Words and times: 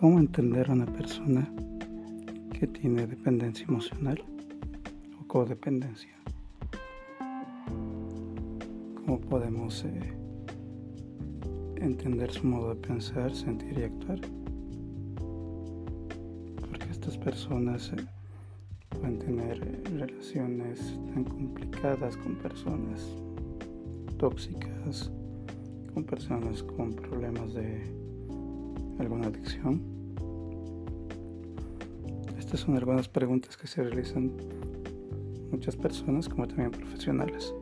¿Cómo 0.00 0.20
entender 0.20 0.70
a 0.70 0.74
una 0.74 0.86
persona 0.86 1.52
que 2.52 2.68
tiene 2.68 3.04
dependencia 3.04 3.66
emocional 3.66 4.22
o 5.20 5.26
codependencia? 5.26 6.14
¿Cómo 8.94 9.20
podemos 9.20 9.84
eh, 9.84 10.14
entender 11.78 12.30
su 12.30 12.46
modo 12.46 12.76
de 12.76 12.80
pensar, 12.80 13.34
sentir 13.34 13.76
y 13.76 13.82
actuar? 13.82 14.20
Porque 16.60 16.90
estas 16.92 17.18
personas 17.18 17.92
eh, 17.92 18.06
pueden 18.90 19.18
tener 19.18 19.60
eh, 19.64 19.82
relaciones 19.98 20.96
tan 21.12 21.24
complicadas 21.24 22.16
con 22.18 22.36
personas 22.36 23.16
tóxicas, 24.16 25.10
con 25.92 26.04
personas 26.04 26.62
con 26.62 26.92
problemas 26.92 27.52
de 27.54 27.98
alguna 28.98 29.28
adicción? 29.28 29.97
Estas 32.48 32.60
son 32.60 32.76
algunas 32.78 33.06
preguntas 33.10 33.58
que 33.58 33.66
se 33.66 33.82
realizan 33.82 34.32
muchas 35.50 35.76
personas 35.76 36.30
como 36.30 36.48
también 36.48 36.70
profesionales. 36.70 37.52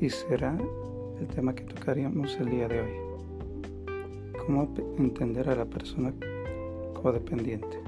Y 0.00 0.08
será 0.08 0.56
el 1.20 1.26
tema 1.26 1.54
que 1.54 1.64
tocaríamos 1.64 2.34
el 2.36 2.48
día 2.48 2.68
de 2.68 2.80
hoy. 2.80 2.92
¿Cómo 4.46 4.74
entender 4.96 5.50
a 5.50 5.56
la 5.56 5.66
persona 5.66 6.10
codependiente? 6.94 7.78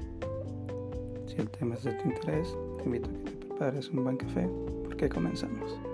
Si 1.25 1.37
el 1.37 1.49
tema 1.49 1.73
es 1.73 1.83
de 1.83 1.93
tu 1.93 2.07
interés, 2.07 2.55
te 2.77 2.83
invito 2.83 3.09
a 3.09 3.13
que 3.13 3.31
te 3.31 3.45
prepares 3.47 3.89
un 3.89 4.03
buen 4.03 4.17
café 4.17 4.47
porque 4.83 5.09
comenzamos. 5.09 5.88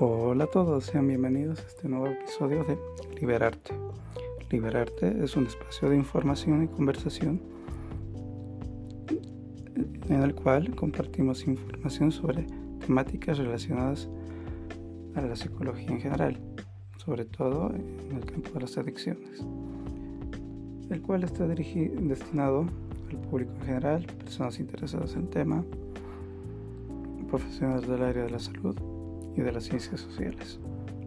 Hola 0.00 0.44
a 0.44 0.46
todos, 0.46 0.84
sean 0.84 1.08
bienvenidos 1.08 1.58
a 1.58 1.66
este 1.66 1.88
nuevo 1.88 2.06
episodio 2.06 2.62
de 2.62 2.78
Liberarte. 3.18 3.74
Liberarte 4.48 5.24
es 5.24 5.36
un 5.36 5.48
espacio 5.48 5.90
de 5.90 5.96
información 5.96 6.62
y 6.62 6.68
conversación 6.68 7.42
en 10.08 10.22
el 10.22 10.36
cual 10.36 10.72
compartimos 10.76 11.48
información 11.48 12.12
sobre 12.12 12.46
temáticas 12.78 13.38
relacionadas 13.38 14.08
a 15.16 15.22
la 15.22 15.34
psicología 15.34 15.90
en 15.90 16.00
general, 16.00 16.38
sobre 16.98 17.24
todo 17.24 17.74
en 17.74 18.16
el 18.16 18.24
campo 18.24 18.52
de 18.52 18.60
las 18.60 18.78
adicciones, 18.78 19.44
el 20.90 21.02
cual 21.02 21.24
está 21.24 21.44
destinado 21.44 22.66
al 23.10 23.16
público 23.28 23.50
en 23.62 23.66
general, 23.66 24.06
personas 24.06 24.60
interesadas 24.60 25.14
en 25.14 25.22
el 25.22 25.28
tema, 25.28 25.64
profesionales 27.28 27.88
del 27.88 28.04
área 28.04 28.22
de 28.22 28.30
la 28.30 28.38
salud, 28.38 28.76
y 29.36 29.40
de 29.40 29.52
las 29.52 29.64
ciencias 29.64 30.00
sociales. 30.00 30.58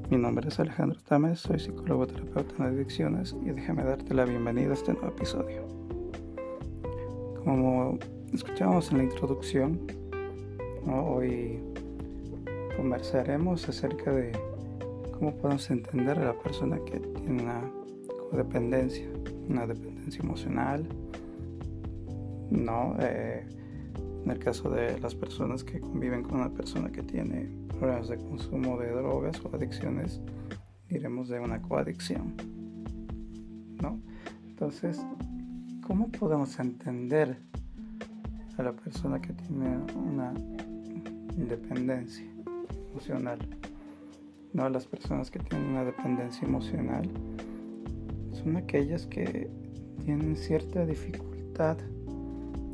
Mi 0.10 0.18
nombre 0.18 0.48
es 0.48 0.60
Alejandro 0.60 1.00
Tames, 1.08 1.40
soy 1.40 1.60
psicólogo 1.60 2.06
terapeuta 2.08 2.54
en 2.60 2.64
adicciones 2.64 3.36
y 3.46 3.50
déjame 3.52 3.84
darte 3.84 4.14
la 4.14 4.26
bienvenida 4.26 4.72
a 4.72 4.74
este 4.74 4.94
nuevo 4.94 5.08
episodio. 5.08 5.66
Como 7.44 7.98
escuchábamos 8.34 8.92
en 8.92 8.98
la 8.98 9.04
introducción, 9.06 9.80
hoy 10.86 11.60
conversaremos 12.76 13.68
acerca 13.70 14.12
de 14.12 14.32
cómo 15.18 15.34
podemos 15.36 15.70
entender 15.72 16.20
a 16.20 16.26
la 16.26 16.34
persona 16.34 16.78
que 16.86 17.00
tiene 17.00 17.44
una 17.44 17.62
codependencia, 18.30 19.08
una 19.48 19.66
dependencia 19.66 20.22
emocional, 20.24 20.88
¿no? 22.50 22.96
Eh, 23.00 23.46
en 24.24 24.32
el 24.32 24.40
caso 24.40 24.70
de 24.70 25.00
las 25.00 25.16
personas 25.16 25.64
que 25.64 25.80
conviven 25.80 26.24
con 26.24 26.40
una 26.40 26.50
persona 26.50 26.92
que 26.92 27.02
tiene 27.02 27.50
problemas 27.82 28.10
de 28.10 28.18
consumo 28.18 28.78
de 28.78 28.92
drogas 28.92 29.44
o 29.44 29.56
adicciones, 29.56 30.22
diremos 30.88 31.30
de 31.30 31.40
una 31.40 31.60
coadicción. 31.64 32.36
¿no? 33.82 34.00
Entonces, 34.48 35.04
¿cómo 35.88 36.08
podemos 36.10 36.60
entender 36.60 37.40
a 38.60 38.62
la 38.62 38.74
persona 38.74 39.20
que 39.20 39.34
tiene 39.34 39.80
una 39.96 40.32
independencia 41.36 42.24
emocional? 42.92 43.40
¿No? 44.54 44.70
Las 44.70 44.86
personas 44.86 45.32
que 45.32 45.40
tienen 45.40 45.70
una 45.70 45.84
dependencia 45.84 46.48
emocional 46.48 47.10
son 48.32 48.58
aquellas 48.58 49.08
que 49.08 49.50
tienen 50.06 50.36
cierta 50.36 50.86
dificultad 50.86 51.80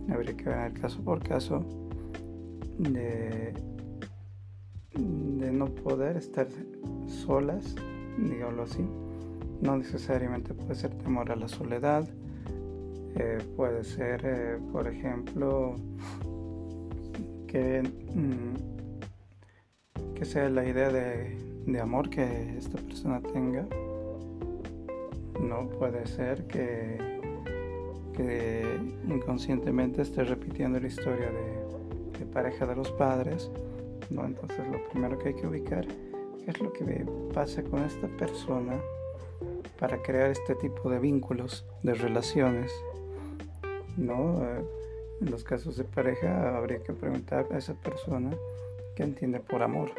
habría 0.09 0.35
que 0.35 0.49
ver 0.49 0.73
caso 0.73 1.01
por 1.01 1.23
caso 1.23 1.63
de, 2.77 3.53
de 4.93 5.51
no 5.51 5.67
poder 5.67 6.17
estar 6.17 6.47
solas, 7.07 7.75
digámoslo 8.17 8.63
así. 8.63 8.85
No 9.61 9.77
necesariamente 9.77 10.53
puede 10.53 10.75
ser 10.75 10.93
temor 10.97 11.31
a 11.31 11.35
la 11.35 11.47
soledad, 11.47 12.07
eh, 13.15 13.39
puede 13.55 13.83
ser, 13.83 14.21
eh, 14.23 14.59
por 14.71 14.87
ejemplo, 14.87 15.75
que, 17.47 17.81
mm, 18.13 18.53
que 20.13 20.25
sea 20.25 20.49
la 20.49 20.67
idea 20.67 20.89
de, 20.89 21.37
de 21.65 21.79
amor 21.79 22.09
que 22.09 22.57
esta 22.57 22.77
persona 22.77 23.21
tenga. 23.21 23.67
No 25.41 25.69
puede 25.69 26.05
ser 26.07 26.45
que 26.47 27.17
que 28.17 28.79
inconscientemente 29.07 30.01
esté 30.01 30.23
repitiendo 30.23 30.79
la 30.79 30.87
historia 30.87 31.29
de, 31.29 32.25
pareja 32.33 32.65
de 32.65 32.75
los 32.75 32.91
padres, 32.91 33.49
¿no? 34.09 34.25
Entonces 34.25 34.59
lo 34.67 34.87
primero 34.89 35.17
que 35.17 35.29
hay 35.29 35.33
que 35.35 35.47
ubicar 35.47 35.85
es 36.45 36.59
lo 36.59 36.71
que 36.71 37.05
pasa 37.33 37.61
con 37.63 37.83
esta 37.83 38.07
persona 38.07 38.79
para 39.79 40.01
crear 40.01 40.31
este 40.31 40.55
tipo 40.55 40.89
de 40.89 40.99
vínculos, 40.99 41.65
de 41.83 41.93
relaciones, 41.93 42.71
¿no? 43.97 44.43
Eh, 44.43 44.63
en 45.21 45.31
los 45.31 45.43
casos 45.43 45.77
de 45.77 45.83
pareja 45.83 46.55
habría 46.55 46.81
que 46.83 46.93
preguntar 46.93 47.47
a 47.51 47.57
esa 47.57 47.73
persona 47.73 48.31
qué 48.95 49.03
entiende 49.03 49.39
por 49.39 49.63
amor, 49.63 49.91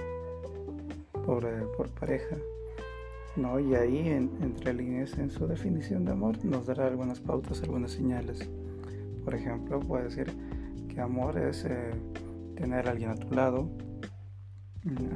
por, 1.27 1.45
eh, 1.45 1.65
por 1.77 1.89
pareja, 1.91 2.37
¿no? 3.37 3.61
Y 3.61 3.75
ahí, 3.75 4.09
entre 4.09 4.75
líneas 4.75 5.19
en 5.19 5.31
su 5.31 5.47
definición 5.47 6.05
de 6.05 6.13
amor, 6.13 6.45
nos 6.45 6.67
dará 6.67 6.87
algunas 6.87 7.21
pautas, 7.21 7.63
algunas 7.63 7.93
señales. 7.93 8.49
Por 9.25 9.35
ejemplo, 9.35 9.81
puede 9.81 10.05
decir 10.05 10.33
que 10.89 11.01
amor 11.01 11.39
es 11.39 11.65
eh, 11.65 11.91
tener 12.57 12.89
a 12.89 12.91
alguien 12.93 13.11
a 13.11 13.17
tu 13.17 13.35
lado. 13.35 13.69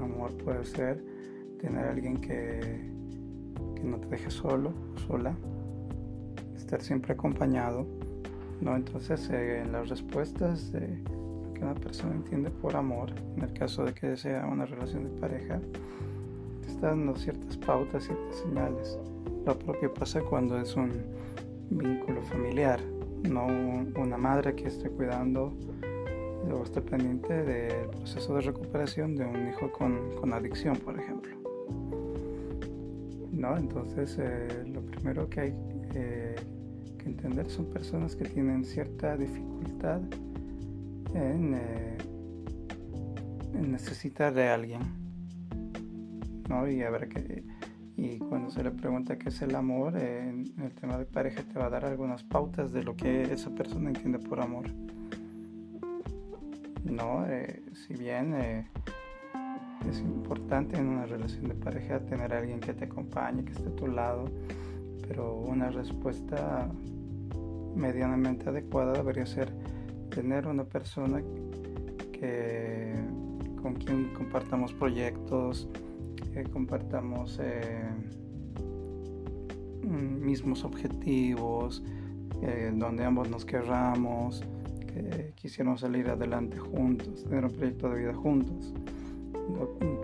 Amor 0.03 0.37
puede 0.39 0.65
ser 0.65 1.03
tener 1.61 1.87
alguien 1.87 2.21
que, 2.21 2.91
que 3.77 3.85
no 3.85 3.99
te 3.99 4.09
deje 4.09 4.31
solo, 4.31 4.73
sola. 5.07 5.35
Estar 6.57 6.81
siempre 6.83 7.13
acompañado. 7.13 7.87
¿no? 8.61 8.77
Entonces, 8.77 9.29
eh, 9.31 9.61
en 9.61 9.73
las 9.73 9.89
respuestas 9.89 10.73
de 10.73 10.99
lo 11.45 11.55
que 11.55 11.61
una 11.63 11.75
persona 11.75 12.15
entiende 12.15 12.51
por 12.51 12.77
amor, 12.77 13.13
en 13.37 13.43
el 13.43 13.53
caso 13.53 13.85
de 13.85 13.95
que 13.95 14.17
sea 14.17 14.47
una 14.47 14.67
relación 14.67 15.05
de 15.05 15.21
pareja, 15.21 15.61
dando 16.83 17.15
ciertas 17.15 17.57
pautas, 17.57 18.05
ciertas 18.05 18.37
señales. 18.37 18.99
Lo 19.47 19.59
propio 19.59 19.95
pasa 19.95 20.21
cuando 20.21 20.61
es 20.61 20.77
un 20.77 20.91
vínculo 21.71 22.21
familiar, 22.23 22.81
no 23.23 23.47
una 23.47 24.19
madre 24.19 24.55
que 24.55 24.67
esté 24.67 24.91
cuidando 24.91 25.55
o 26.51 26.63
esté 26.63 26.81
pendiente 26.81 27.33
del 27.43 27.89
proceso 27.91 28.35
de 28.35 28.41
recuperación 28.43 29.15
de 29.15 29.25
un 29.25 29.49
hijo 29.49 29.71
con, 29.71 30.33
adicción, 30.33 30.77
por 30.77 30.99
ejemplo. 30.99 31.37
¿No? 33.33 33.57
Entonces, 33.57 34.17
eh, 34.21 34.65
lo 34.67 34.83
primero 34.83 35.29
que 35.29 35.41
hay 35.41 35.55
eh, 35.95 36.37
que 36.99 37.07
entender 37.07 37.49
son 37.51 37.67
personas 37.67 38.17
que 38.17 38.25
tienen 38.25 38.65
cierta 38.65 39.17
dificultad 39.17 40.01
en, 41.15 41.55
eh, 41.55 41.99
necesitar 43.55 44.33
de 44.35 44.49
alguien 44.49 45.03
y 46.71 46.83
a 46.83 46.91
ver 46.91 47.09
qué. 47.09 47.45
Y 47.97 48.19
cuando 48.19 48.51
se 48.51 48.63
le 48.63 48.71
pregunta 48.71 49.17
qué 49.17 49.31
es 49.31 49.41
el 49.43 49.55
amor, 49.55 49.97
en 49.97 50.53
el 50.59 50.73
tema 50.75 50.99
de 50.99 51.07
pareja 51.07 51.43
te 51.43 51.59
va 51.59 51.67
a 51.67 51.71
dar 51.71 51.85
algunas 51.85 52.23
pautas 52.23 52.73
de 52.73 52.83
lo 52.83 52.95
que 52.95 53.23
esa 53.23 53.51
persona 53.55 53.89
entiende 53.89 54.19
por 54.19 54.41
amor. 54.41 54.67
¿No? 56.85 57.25
Eh, 57.27 57.63
si 57.73 57.95
bien 57.95 58.35
eh, 58.35 58.67
es 59.89 60.01
importante 60.01 60.77
en 60.77 60.89
una 60.89 61.07
relación 61.07 61.49
de 61.49 61.55
pareja 61.55 62.01
tener 62.01 62.33
a 62.35 62.39
alguien 62.39 62.61
que 62.61 62.75
te 62.75 62.85
acompañe, 62.85 63.45
que 63.45 63.53
esté 63.53 63.69
a 63.69 63.77
tu 63.77 63.87
lado, 63.87 64.25
pero 65.07 65.37
una 65.37 65.71
respuesta 65.71 66.69
medianamente 67.75 68.49
adecuada 68.49 68.93
debería 68.95 69.27
ser 69.27 69.53
tener 70.11 70.47
una 70.47 70.65
persona 70.65 71.23
que 72.13 72.95
con 73.63 73.75
quien 73.75 74.13
compartamos 74.15 74.73
proyectos, 74.73 75.69
que 76.35 76.43
compartamos 76.45 77.39
eh, 77.41 77.91
mismos 79.85 80.65
objetivos, 80.65 81.83
donde 82.75 83.05
ambos 83.05 83.31
nos 83.31 83.45
querramos, 83.45 84.45
que 84.93 85.33
quisiéramos 85.35 85.81
salir 85.81 86.09
adelante 86.09 86.59
juntos, 86.59 87.25
tener 87.25 87.45
un 87.45 87.53
proyecto 87.53 87.89
de 87.91 88.01
vida 88.01 88.15
juntos. 88.15 88.75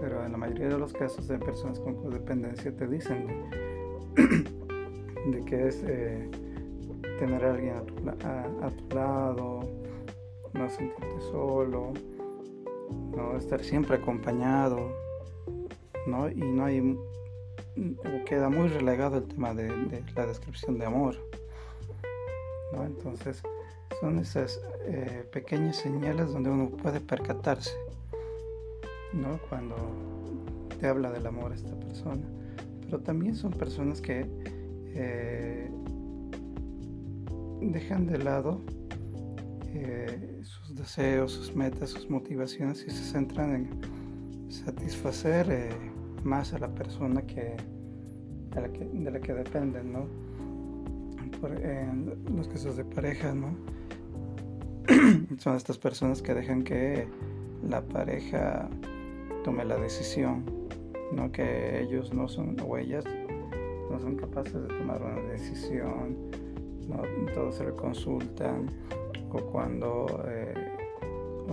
pero 0.00 0.24
en 0.24 0.32
la 0.32 0.38
mayoría 0.38 0.68
de 0.68 0.78
los 0.78 0.92
casos 0.92 1.28
de 1.28 1.38
personas 1.38 1.78
con 1.80 1.94
codependencia 1.96 2.74
te 2.74 2.86
dicen 2.86 3.26
de, 5.30 5.44
que 5.44 5.68
es 5.68 5.82
eh, 5.86 6.28
tener 7.18 7.44
a 7.44 7.54
alguien 7.54 7.76
a 7.76 8.70
tu, 8.70 8.94
lado, 8.94 9.60
no 10.54 10.70
sentirte 10.70 11.20
solo, 11.30 11.92
no 13.16 13.36
estar 13.36 13.62
siempre 13.62 13.96
acompañado, 13.96 14.92
¿no? 16.06 16.28
y 16.30 16.36
no 16.36 16.64
hay 16.64 16.80
queda 18.24 18.48
muy 18.48 18.68
relegado 18.68 19.18
el 19.18 19.24
tema 19.24 19.54
de, 19.54 20.02
la 20.14 20.26
descripción 20.26 20.78
de 20.78 20.86
amor. 20.86 21.16
Entonces, 22.72 23.42
son 24.00 24.18
esas 24.18 24.60
eh, 24.86 25.24
pequeñas 25.32 25.76
señales 25.76 26.32
donde 26.32 26.50
uno 26.50 26.70
puede 26.70 27.00
percatarse 27.00 27.76
¿no? 29.12 29.38
cuando 29.48 29.76
te 30.78 30.86
habla 30.86 31.10
del 31.10 31.26
amor 31.26 31.52
a 31.52 31.54
esta 31.54 31.74
persona. 31.78 32.22
Pero 32.82 33.00
también 33.00 33.34
son 33.34 33.52
personas 33.52 34.00
que 34.00 34.26
eh, 34.94 35.70
dejan 37.60 38.06
de 38.06 38.18
lado 38.18 38.60
eh, 39.74 40.40
sus 40.42 40.74
deseos, 40.74 41.32
sus 41.32 41.54
metas, 41.54 41.90
sus 41.90 42.08
motivaciones 42.08 42.84
y 42.86 42.90
se 42.90 43.04
centran 43.04 43.54
en 43.54 44.50
satisfacer 44.50 45.70
más 46.22 46.54
a 46.54 46.58
la 46.58 46.74
persona 46.74 47.22
que, 47.22 47.56
de 48.54 49.10
la 49.10 49.20
que 49.20 49.34
dependen, 49.34 49.92
¿no? 49.92 50.28
en 51.46 52.18
los 52.36 52.48
casos 52.48 52.76
de 52.76 52.84
pareja, 52.84 53.32
¿no? 53.32 53.54
Son 55.36 55.56
estas 55.56 55.76
personas 55.76 56.22
que 56.22 56.32
dejan 56.32 56.62
que 56.62 57.06
la 57.62 57.82
pareja 57.82 58.68
tome 59.44 59.64
la 59.64 59.76
decisión, 59.76 60.44
¿no? 61.12 61.30
Que 61.30 61.82
ellos 61.82 62.14
no 62.14 62.28
son, 62.28 62.56
o 62.66 62.78
ellas 62.78 63.04
no 63.90 64.00
son 64.00 64.16
capaces 64.16 64.54
de 64.54 64.68
tomar 64.68 65.02
una 65.02 65.20
decisión, 65.30 66.16
¿no? 66.88 67.02
Todos 67.34 67.56
se 67.56 67.66
le 67.66 67.74
consultan, 67.74 68.66
o 69.30 69.38
cuando 69.52 70.24
eh, 70.26 70.54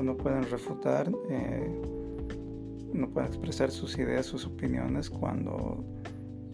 no 0.02 0.16
pueden 0.16 0.44
refutar, 0.50 1.12
eh, 1.30 1.82
no 2.94 3.10
pueden 3.10 3.30
expresar 3.30 3.72
sus 3.72 3.98
ideas, 3.98 4.26
sus 4.26 4.46
opiniones 4.46 5.10
cuando 5.10 5.84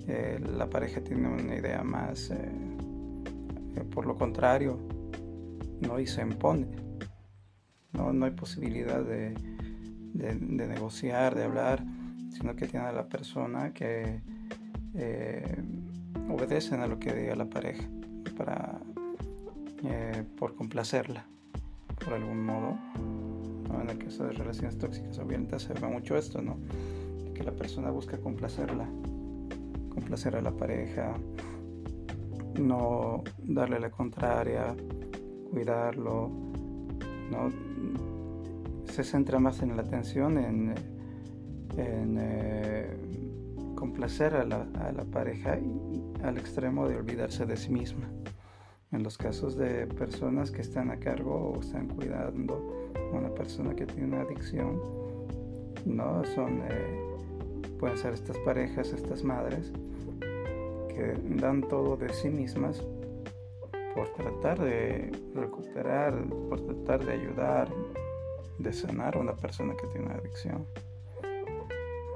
eh, 0.07 0.39
la 0.55 0.69
pareja 0.69 1.01
tiene 1.01 1.27
una 1.27 1.55
idea 1.55 1.83
más, 1.83 2.31
eh, 2.31 2.51
por 3.93 4.05
lo 4.05 4.15
contrario, 4.15 4.79
¿no? 5.81 5.99
y 5.99 6.07
se 6.07 6.21
impone. 6.21 6.67
No, 7.93 8.13
no 8.13 8.25
hay 8.25 8.31
posibilidad 8.31 9.03
de, 9.03 9.33
de, 10.13 10.67
negociar, 10.67 11.35
de 11.35 11.43
hablar, 11.43 11.83
sino 12.31 12.55
que 12.55 12.67
tiene 12.67 12.85
a 12.87 12.91
la 12.91 13.07
persona 13.07 13.73
que 13.73 14.21
obedecen 16.29 16.81
a 16.81 16.87
lo 16.87 16.99
que 16.99 17.13
diga 17.13 17.35
la 17.35 17.49
pareja 17.49 17.83
para, 18.37 18.79
por 20.37 20.55
complacerla, 20.55 21.25
por 22.03 22.13
algún 22.13 22.45
modo 22.45 22.77
en 23.79 23.89
el 23.89 23.97
caso 23.97 24.25
de 24.25 24.33
relaciones 24.33 24.77
tóxicas 24.77 25.17
o 25.19 25.25
violentas 25.25 25.63
se 25.63 25.73
ve 25.73 25.87
mucho 25.87 26.17
esto, 26.17 26.41
¿no? 26.41 26.57
Que 27.33 27.43
la 27.43 27.51
persona 27.51 27.89
busca 27.89 28.17
complacerla, 28.17 28.87
complacer 29.89 30.35
a 30.35 30.41
la 30.41 30.51
pareja, 30.51 31.13
no 32.59 33.23
darle 33.39 33.79
la 33.79 33.89
contraria, 33.89 34.75
cuidarlo, 35.51 36.29
¿no? 37.31 37.49
Se 38.91 39.03
centra 39.03 39.39
más 39.39 39.61
en 39.61 39.75
la 39.75 39.83
atención, 39.83 40.37
en, 40.37 40.75
eh, 41.77 42.97
complacer 43.75 44.35
a 44.35 44.43
la, 44.43 44.57
a 44.61 45.05
pareja 45.05 45.57
y 45.57 46.03
al 46.23 46.37
extremo 46.37 46.87
de 46.87 46.97
olvidarse 46.97 47.45
de 47.45 47.57
sí 47.57 47.71
misma. 47.71 48.09
En 48.91 49.03
los 49.03 49.17
casos 49.17 49.55
de 49.55 49.87
personas 49.87 50.51
que 50.51 50.61
están 50.61 50.91
a 50.91 50.97
cargo 50.97 51.53
o 51.55 51.61
están 51.61 51.87
cuidando 51.87 52.91
una 53.13 53.29
persona 53.33 53.73
que 53.73 53.85
tiene 53.85 54.07
una 54.07 54.21
adicción, 54.21 54.79
¿no? 55.85 56.23
Son, 56.25 56.61
eh, 56.69 56.99
pueden 57.79 57.97
ser 57.97 58.13
estas 58.13 58.37
parejas, 58.39 58.91
estas 58.91 59.23
madres, 59.23 59.71
que 60.89 61.15
dan 61.37 61.61
todo 61.61 61.95
de 61.95 62.09
sí 62.13 62.29
mismas 62.29 62.83
por 63.95 64.09
tratar 64.13 64.59
de 64.59 65.11
recuperar, 65.35 66.13
por 66.49 66.61
tratar 66.61 67.05
de 67.05 67.13
ayudar, 67.13 67.67
de 68.57 68.73
sanar 68.73 69.15
a 69.15 69.19
una 69.19 69.35
persona 69.35 69.75
que 69.75 69.87
tiene 69.87 70.07
una 70.07 70.15
adicción. 70.15 70.65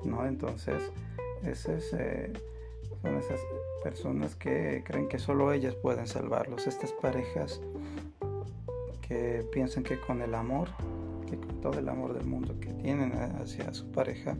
¿No? 0.03 0.25
Entonces, 0.25 0.91
esas, 1.43 1.83
son 3.01 3.17
esas 3.17 3.39
personas 3.83 4.35
que 4.35 4.83
creen 4.85 5.07
que 5.07 5.19
solo 5.19 5.51
ellas 5.51 5.75
pueden 5.75 6.07
salvarlos. 6.07 6.67
Estas 6.67 6.91
parejas 6.91 7.61
que 9.07 9.45
piensan 9.51 9.83
que 9.83 9.99
con 9.99 10.21
el 10.21 10.35
amor, 10.35 10.69
que 11.29 11.37
con 11.37 11.61
todo 11.61 11.79
el 11.79 11.89
amor 11.89 12.13
del 12.13 12.25
mundo 12.25 12.59
que 12.59 12.73
tienen 12.73 13.13
hacia 13.13 13.73
su 13.73 13.91
pareja, 13.91 14.35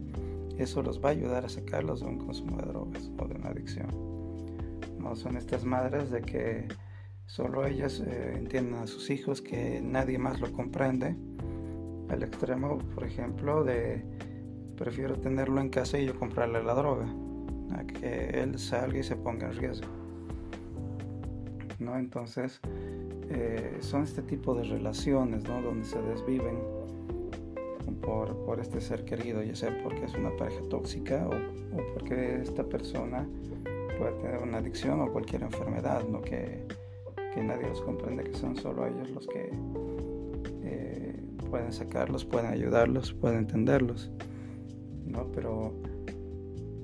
eso 0.58 0.82
los 0.82 1.04
va 1.04 1.10
a 1.10 1.12
ayudar 1.12 1.46
a 1.46 1.50
sacarlos 1.50 2.00
de 2.00 2.08
un 2.08 2.18
consumo 2.18 2.58
de 2.58 2.68
drogas 2.68 3.10
o 3.20 3.28
de 3.28 3.36
una 3.36 3.50
adicción. 3.50 3.88
No 5.00 5.16
son 5.16 5.38
estas 5.38 5.66
madres 5.66 6.10
de 6.12 6.22
que 6.22 6.68
solo 7.26 7.66
ellas 7.66 8.02
eh, 8.06 8.34
entienden 8.38 8.76
a 8.76 8.88
sus 8.88 9.10
hijos, 9.10 9.42
que 9.42 9.82
nadie 9.82 10.18
más 10.18 10.40
lo 10.40 10.52
comprende, 10.52 11.16
al 12.10 12.24
extremo, 12.24 12.78
por 12.94 13.04
ejemplo, 13.04 13.64
de 13.64 14.04
prefiero 14.78 15.16
tenerlo 15.16 15.62
en 15.62 15.70
casa 15.70 15.98
y 15.98 16.06
yo 16.06 16.20
comprarle 16.20 16.64
la 16.64 16.74
droga, 16.74 17.08
a 17.72 17.86
que 17.86 18.42
él 18.42 18.60
salga 18.60 19.00
y 19.00 19.04
se 19.04 19.16
ponga 19.16 19.48
en 19.48 19.58
riesgo. 19.58 19.88
¿No? 21.80 21.98
Entonces, 21.98 22.62
eh, 23.30 23.78
son 23.80 24.04
este 24.04 24.22
tipo 24.22 24.54
de 24.54 24.64
relaciones 24.64 25.44
¿no? 25.44 25.62
donde 25.62 25.86
se 25.86 26.02
desviven 26.02 26.60
por, 28.02 28.36
por, 28.46 28.60
este 28.60 28.80
ser 28.82 29.04
querido, 29.04 29.42
ya 29.42 29.56
sea 29.56 29.76
porque 29.84 30.06
es 30.06 30.14
una 30.14 30.36
pareja 30.38 30.62
tóxica 30.70 31.28
o, 31.28 31.32
porque 31.94 32.42
esta 32.42 32.64
persona 32.64 33.28
puede 33.98 34.14
tener 34.22 34.38
una 34.42 34.58
adicción 34.60 35.02
o 35.02 35.12
cualquier 35.12 35.44
enfermedad, 35.44 36.04
¿no? 36.08 36.22
que, 36.22 36.64
que 37.36 37.44
nadie 37.44 37.68
los 37.68 37.82
comprende, 37.82 38.24
que 38.24 38.34
son 38.34 38.56
solo 38.56 38.88
ellos 38.88 39.12
los 39.12 39.28
que 39.28 39.52
eh, 40.64 41.22
pueden 41.50 41.74
sacarlos, 41.74 42.24
pueden 42.24 42.50
ayudarlos, 42.50 43.14
pueden 43.14 43.40
entenderlos. 43.40 44.10
¿no? 45.06 45.30
Pero 45.34 45.74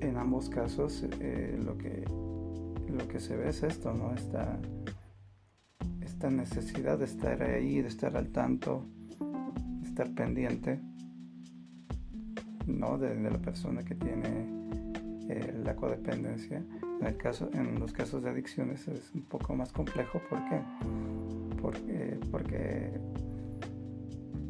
en 0.00 0.16
ambos 0.18 0.50
casos 0.50 1.04
eh, 1.20 1.58
lo, 1.64 1.78
que, 1.78 2.04
lo 2.92 3.08
que 3.08 3.18
se 3.18 3.36
ve 3.36 3.48
es 3.48 3.62
esto, 3.62 3.94
¿no? 3.94 4.12
Esta, 4.14 4.60
necesidad 6.30 7.00
de 7.00 7.06
estar 7.06 7.42
ahí, 7.42 7.80
de 7.82 7.88
estar 7.88 8.16
al 8.16 8.28
tanto, 8.28 8.86
de 9.80 9.88
estar 9.88 10.08
pendiente, 10.14 10.78
¿no? 12.64 12.96
De, 12.96 13.20
la 13.20 13.38
persona 13.38 13.82
que 13.82 13.96
tiene 13.96 14.46
eh, 15.28 15.60
la 15.64 15.74
codependencia. 15.74 16.64
En, 17.02 17.08
el 17.08 17.16
caso, 17.16 17.50
en 17.52 17.80
los 17.80 17.92
casos 17.92 18.22
de 18.22 18.30
adicciones 18.30 18.86
es 18.86 19.12
un 19.12 19.22
poco 19.22 19.56
más 19.56 19.72
complejo. 19.72 20.20
¿Por 20.30 20.38
qué? 20.48 20.60
Porque, 21.60 22.18
porque 22.30 22.92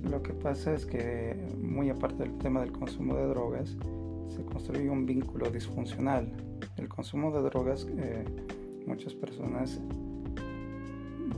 lo 0.03 0.23
que 0.23 0.35
pasa 0.35 0.75
es 0.75 0.85
que, 0.85 1.35
muy 1.63 1.89
aparte 1.89 2.25
del 2.25 2.37
tema 2.37 2.61
del 2.61 2.73
consumo 2.73 3.15
de 3.15 3.25
drogas, 3.25 3.75
se 4.29 4.45
construye 4.45 4.91
un 4.91 5.07
vínculo 5.07 5.51
disfuncional. 5.51 6.31
El 6.77 6.91
consumo 6.91 7.31
de 7.31 7.41
drogas, 7.41 7.87
eh, 7.97 8.23
muchas 8.87 9.15
personas 9.15 9.81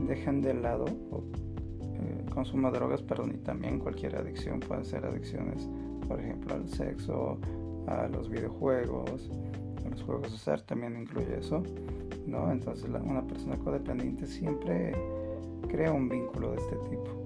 dejan 0.09 0.41
de 0.41 0.55
lado 0.55 0.87
el 0.87 2.23
eh, 2.23 2.25
consumo 2.35 2.73
de 2.73 2.79
drogas, 2.79 3.03
pero 3.03 3.25
ni 3.25 3.35
también 3.35 3.79
cualquier 3.79 4.17
adicción, 4.17 4.59
pueden 4.59 4.85
ser 4.85 5.07
adicciones, 5.07 5.69
por 6.09 6.19
ejemplo, 6.19 6.55
al 6.55 6.69
sexo, 6.69 7.39
a 7.87 8.09
los 8.09 8.29
videojuegos, 8.29 9.31
los 9.91 10.03
juegos 10.03 10.31
de 10.31 10.37
azar, 10.37 10.61
también 10.63 10.97
incluye 11.01 11.39
eso, 11.39 11.63
¿no? 12.27 12.51
Entonces 12.51 12.89
una 12.89 13.23
persona 13.27 13.57
codependiente 13.59 14.27
siempre 14.27 14.93
crea 15.69 15.93
un 15.93 16.09
vínculo 16.09 16.53
de 16.53 16.57
este 16.57 16.77
tipo, 16.89 17.25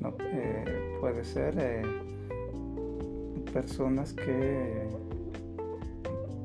¿no? 0.00 0.14
Eh, 0.20 0.96
puede 1.00 1.24
ser 1.24 1.54
eh, 1.58 1.82
personas 3.52 4.12
que, 4.12 4.88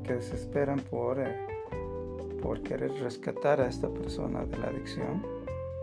que 0.04 0.14
desesperan 0.14 0.80
por, 0.80 1.18
por 2.42 2.62
querer 2.62 2.92
rescatar 3.00 3.60
a 3.60 3.68
esta 3.68 3.88
persona 3.88 4.44
de 4.44 4.58
la 4.58 4.66
adicción 4.68 5.22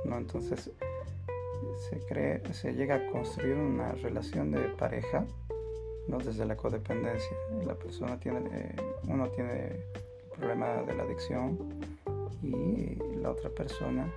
¿no? 0.06 0.18
Entonces 0.18 0.72
se, 1.90 2.00
cree, 2.08 2.42
se 2.54 2.74
llega 2.74 2.96
a 2.96 3.08
construir 3.08 3.56
una 3.56 3.92
relación 3.94 4.52
de 4.52 4.60
pareja, 4.70 5.26
¿no? 6.08 6.18
Desde 6.18 6.46
la 6.46 6.56
codependencia. 6.56 7.36
La 7.66 7.76
persona 7.76 8.20
tiene, 8.20 8.40
eh, 8.52 8.76
uno 9.08 9.28
tiene 9.30 9.68
el 9.68 10.30
problema 10.38 10.84
de 10.84 10.94
la 10.94 11.04
adicción 11.04 11.58
y 12.42 12.96
la 13.22 13.32
otra 13.32 13.50
persona 13.50 14.12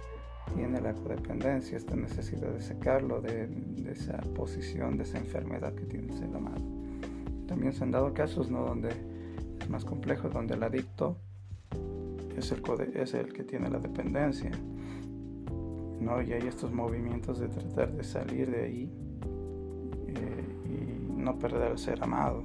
tiene 0.55 0.81
la 0.81 0.95
codependencia, 0.95 1.77
esta 1.77 1.95
necesidad 1.95 2.51
de 2.51 2.61
sacarlo 2.61 3.21
de, 3.21 3.49
esa 3.91 4.19
posición, 4.35 4.97
de 4.97 5.05
esa 5.05 5.19
enfermedad 5.19 5.75
que 5.75 5.85
tiene 5.85 6.13
el 6.13 6.19
ser 6.19 6.35
amado. 6.35 6.63
también 7.47 7.73
se 7.73 7.85
han 7.85 7.91
dado 7.91 8.13
casos 8.15 8.51
¿no? 8.51 8.65
donde 8.65 8.91
es 9.61 9.69
más 9.69 9.85
complejo, 9.85 10.29
donde 10.29 10.55
el 10.55 10.63
adicto 10.63 11.17
es 12.37 12.53
el, 12.53 12.63
es 12.95 13.15
el 13.15 13.33
que 13.33 13.45
tiene 13.45 13.69
la 13.71 13.79
dependencia. 13.79 14.51
¿no? 16.01 16.23
Y 16.23 16.33
hay 16.33 16.47
estos 16.47 16.73
movimientos 16.73 17.39
de 17.39 17.49
tratar 17.49 17.93
de 17.93 18.05
salir 18.05 18.51
de 18.51 18.65
ahí 18.65 18.93
eh, 20.07 20.88
no 21.19 21.39
perder 21.39 21.73
el 21.73 21.79
ser 21.79 22.03
amado, 22.03 22.43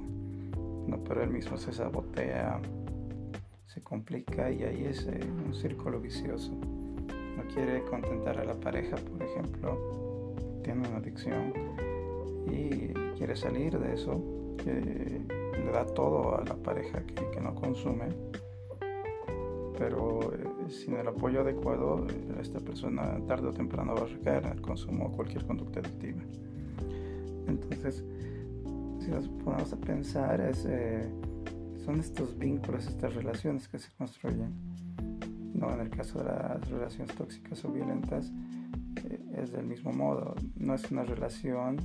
no, 0.86 1.02
pero 1.04 1.22
él 1.22 1.30
mismo 1.30 1.56
se 1.56 1.72
sabotea, 1.72 2.60
se 3.66 3.80
complica 3.80 4.50
y 4.50 4.62
ahí 4.62 4.84
es 4.84 5.06
eh, 5.06 5.20
un 5.46 5.54
círculo 5.54 6.00
vicioso. 6.00 6.52
No 6.52 7.42
quiere 7.54 7.82
contentar 7.84 8.38
a 8.38 8.44
la 8.44 8.54
pareja, 8.54 8.96
por 8.96 9.22
ejemplo, 9.22 10.34
tiene 10.62 10.86
una 10.88 10.98
adicción 10.98 11.52
y 12.46 12.88
quiere 13.16 13.36
salir 13.36 13.78
de 13.78 13.94
eso, 13.94 14.20
le 14.64 15.72
da 15.72 15.86
todo 15.86 16.36
a 16.36 16.44
la 16.44 16.54
pareja 16.54 17.04
que, 17.06 17.30
que 17.30 17.40
no 17.40 17.54
consume 17.54 18.08
pero 19.78 20.32
eh, 20.32 20.70
sin 20.70 20.96
el 20.96 21.08
apoyo 21.08 21.40
adecuado, 21.40 22.06
esta 22.40 22.60
persona 22.60 23.18
tarde 23.26 23.48
o 23.48 23.52
temprano 23.52 23.94
va 23.94 24.02
a 24.02 24.06
recaer 24.06 24.46
el 24.46 24.60
consumo 24.60 25.06
o 25.06 25.12
cualquier 25.12 25.44
conducta 25.46 25.80
adictiva. 25.80 26.22
Entonces, 27.46 28.04
si 29.04 29.10
nos 29.10 29.28
ponemos 29.28 29.72
a 29.72 29.76
pensar, 29.76 30.40
es, 30.40 30.64
eh, 30.66 31.08
son 31.84 32.00
estos 32.00 32.38
vínculos, 32.38 32.86
estas 32.86 33.14
relaciones 33.14 33.68
que 33.68 33.78
se 33.78 33.90
construyen. 33.98 34.52
¿no? 35.54 35.72
En 35.72 35.80
el 35.80 35.90
caso 35.90 36.18
de 36.18 36.24
las 36.24 36.68
relaciones 36.70 37.14
tóxicas 37.14 37.64
o 37.64 37.68
violentas, 37.70 38.32
eh, 39.04 39.20
es 39.36 39.52
del 39.52 39.66
mismo 39.66 39.92
modo. 39.92 40.34
No 40.56 40.74
es 40.74 40.90
una 40.90 41.04
relación 41.04 41.76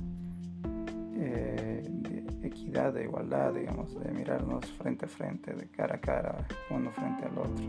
de 1.14 2.00
equidad, 2.42 2.94
de 2.94 3.04
igualdad, 3.04 3.52
digamos, 3.52 3.98
de 4.02 4.10
mirarnos 4.12 4.64
frente 4.72 5.04
a 5.04 5.08
frente, 5.08 5.52
de 5.52 5.68
cara 5.68 5.96
a 5.96 6.00
cara, 6.00 6.48
uno 6.70 6.90
frente 6.90 7.24
al 7.24 7.38
otro, 7.38 7.64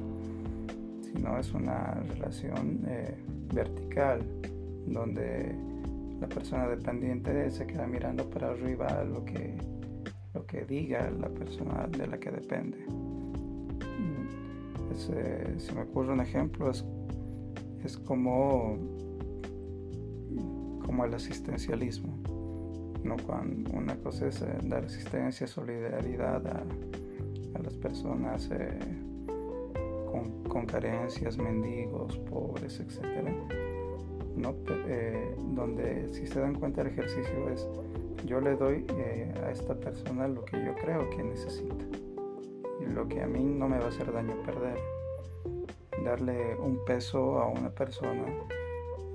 sino 1.01 1.37
es 1.37 1.51
una 1.53 1.95
relación 1.95 2.81
eh, 2.87 3.21
vertical, 3.53 4.21
donde 4.87 5.53
la 6.21 6.27
persona 6.27 6.67
dependiente 6.67 7.49
se 7.51 7.65
queda 7.67 7.87
mirando 7.87 8.29
para 8.29 8.51
arriba 8.51 9.03
lo 9.03 9.25
que, 9.25 9.57
lo 10.33 10.45
que 10.45 10.63
diga 10.65 11.09
la 11.09 11.29
persona 11.29 11.87
de 11.87 12.07
la 12.07 12.19
que 12.19 12.31
depende. 12.31 12.77
Mm, 12.87 14.27
eh, 15.13 15.55
si 15.57 15.73
me 15.73 15.81
ocurre 15.81 16.13
un 16.13 16.21
ejemplo, 16.21 16.69
es, 16.69 16.85
es 17.83 17.97
como, 17.97 18.77
como 20.85 21.05
el 21.05 21.13
asistencialismo 21.15 22.21
¿no? 23.03 23.17
Cuando 23.25 23.71
una 23.71 23.95
cosa 23.95 24.27
es 24.27 24.41
eh, 24.41 24.57
dar 24.63 24.85
asistencia, 24.85 25.47
solidaridad 25.47 26.45
a, 26.47 26.63
las 27.61 27.75
personas 27.75 28.49
eh, 28.51 28.79
con, 30.49 30.65
carencias, 30.65 31.37
mendigos, 31.37 32.17
pobres, 32.17 32.79
etc. 32.79 33.01
Eh, 34.43 35.35
donde 35.37 36.09
si 36.13 36.25
se 36.27 36.39
dan 36.39 36.55
cuenta 36.55 36.81
el 36.81 36.87
ejercicio 36.87 37.49
es 37.49 37.67
yo 38.25 38.39
le 38.41 38.55
doy 38.55 38.85
a 39.43 39.51
esta 39.51 39.75
persona 39.75 40.27
lo 40.27 40.45
que 40.45 40.63
yo 40.63 40.75
creo 40.75 41.09
que 41.09 41.23
necesita 41.23 41.85
y 42.79 42.85
lo 42.85 43.07
que 43.07 43.21
a 43.21 43.27
mí 43.27 43.43
no 43.43 43.67
me 43.67 43.79
va 43.79 43.85
a 43.85 43.89
hacer 43.89 44.11
daño 44.11 44.35
perder. 44.43 44.77
Darle 46.03 46.55
un 46.55 46.83
peso 46.85 47.39
a 47.39 47.47
una 47.47 47.69
persona 47.69 48.25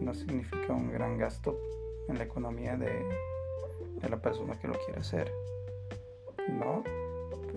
no 0.01 0.15
significa 0.15 0.73
un 0.73 0.93
gran 0.93 1.19
gasto 1.19 1.59
en 2.09 2.19
la 2.19 2.25
economía 2.25 2.77
de, 2.77 2.91
de 4.01 4.09
la 4.09 4.17
persona 4.19 4.59
que 4.59 4.69
lo 4.69 4.75
quiere 4.75 5.01
hacer. 5.01 5.33
¿No? 6.49 6.83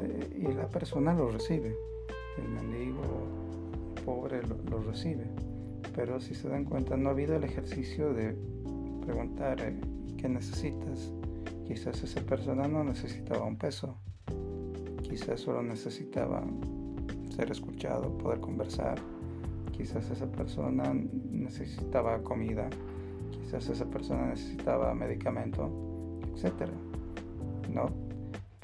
Eh, 0.02 0.48
y 0.50 0.54
la 0.54 0.68
persona 0.68 1.14
lo 1.14 1.30
recibe. 1.30 1.76
El 2.38 2.50
mendigo 2.50 3.02
pobre 4.06 4.42
lo, 4.44 4.82
recibe. 4.82 5.26
Pero 5.96 6.20
si 6.20 6.36
se 6.36 6.50
dan 6.50 6.66
cuenta, 6.66 6.98
no 6.98 7.10
ha 7.10 7.12
habido 7.12 7.36
el 7.36 7.44
ejercicio 7.44 8.14
de 8.14 8.36
preguntar 9.06 9.62
eh, 9.62 9.80
qué 10.18 10.30
necesitas. 10.30 11.12
Quizás 11.66 12.04
esa 12.04 12.22
persona 12.22 12.68
no 12.68 12.84
necesitaba 12.84 13.46
un 13.46 13.58
peso. 13.58 13.96
Quizás 15.04 15.42
solo 15.42 15.62
necesitaba 15.62 16.44
ser 17.36 17.52
escuchado, 17.52 18.18
poder 18.18 18.40
conversar. 18.40 19.00
Quizás 19.72 20.10
esa 20.10 20.32
persona 20.32 20.94
necesitaba 21.32 22.22
comida. 22.24 22.70
Quizás 23.32 23.70
esa 23.70 23.86
persona 23.86 24.28
necesitaba 24.28 24.94
medicamento 24.94 25.90
etcétera, 26.40 26.72
¿no? 27.74 27.90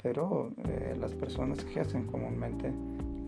Pero 0.02 0.50
eh, 0.68 0.96
las 0.98 1.12
personas 1.12 1.62
que 1.64 1.80
hacen 1.80 2.06
comúnmente 2.06 2.72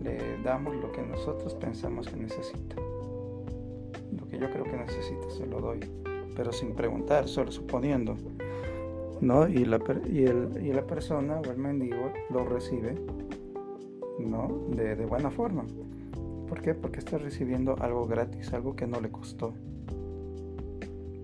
le 0.01 0.41
damos 0.41 0.75
lo 0.75 0.91
que 0.91 1.01
nosotros 1.03 1.53
pensamos 1.55 2.07
que 2.07 2.15
necesita. 2.15 2.75
Que 4.29 4.39
yo 4.39 4.49
creo 4.51 4.63
que 4.63 4.77
necesita 4.77 5.29
se 5.29 5.45
lo 5.45 5.59
doy, 5.59 5.79
pero 6.35 6.51
sin 6.51 6.73
preguntar, 6.73 7.27
solo 7.27 7.51
suponiendo. 7.51 8.15
¿no? 9.21 9.47
Y 9.47 9.65
la, 9.65 9.79
y, 10.09 10.23
el, 10.23 10.65
y 10.65 10.71
la 10.71 10.85
persona 10.85 11.39
o 11.39 11.51
el 11.51 11.57
mendigo 11.57 12.11
lo 12.29 12.45
recibe 12.45 12.95
¿no? 14.19 14.47
de, 14.69 14.95
de 14.95 15.05
buena 15.05 15.29
forma. 15.29 15.65
¿Por 16.47 16.61
qué? 16.61 16.73
Porque 16.73 16.99
está 16.99 17.17
recibiendo 17.17 17.75
algo 17.79 18.07
gratis, 18.07 18.53
algo 18.53 18.75
que 18.75 18.87
no 18.87 18.99
le 19.01 19.11
costó 19.11 19.53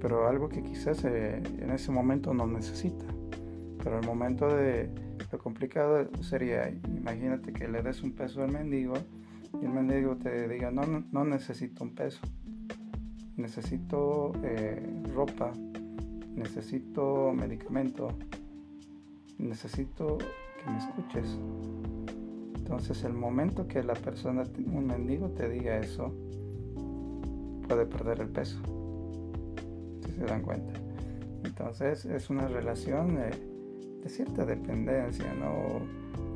pero 0.05 0.27
algo 0.27 0.49
que 0.49 0.61
quizás 0.61 1.03
eh, 1.03 1.41
en 1.57 1.71
ese 1.71 1.91
momento 1.91 2.31
no 2.31 2.45
necesita. 2.45 3.05
Pero 3.83 3.97
el 3.97 4.05
momento 4.05 4.47
de 4.47 4.87
lo 5.31 5.39
complicado 5.39 6.07
sería, 6.21 6.69
imagínate 6.69 7.51
que 7.51 7.67
le 7.67 7.81
des 7.81 8.03
un 8.03 8.11
peso 8.11 8.43
al 8.43 8.51
mendigo 8.51 8.93
y 9.59 9.65
el 9.65 9.71
mendigo 9.71 10.15
te 10.15 10.47
diga, 10.47 10.69
no, 10.69 10.83
no, 11.11 11.25
necesito 11.25 11.83
un 11.83 11.95
peso, 11.95 12.19
necesito 13.37 14.31
eh, 14.43 14.81
ropa, 15.13 15.51
necesito 16.35 17.31
medicamento, 17.33 18.09
necesito 19.37 20.17
que 20.17 20.69
me 20.69 20.77
escuches. 20.77 21.37
Entonces 22.55 23.03
el 23.03 23.13
momento 23.13 23.67
que 23.67 23.83
la 23.83 23.93
persona, 23.93 24.43
un 24.71 24.87
mendigo 24.87 25.29
te 25.29 25.47
diga 25.49 25.77
eso, 25.77 26.13
puede 27.67 27.85
perder 27.85 28.21
el 28.21 28.29
peso 28.29 28.59
se 30.15 30.25
dan 30.25 30.41
cuenta. 30.41 30.73
Entonces 31.43 32.05
es 32.05 32.29
una 32.29 32.47
relación 32.47 33.15
de, 33.15 33.55
cierta 34.09 34.45
dependencia, 34.45 35.33
¿no? 35.33 35.81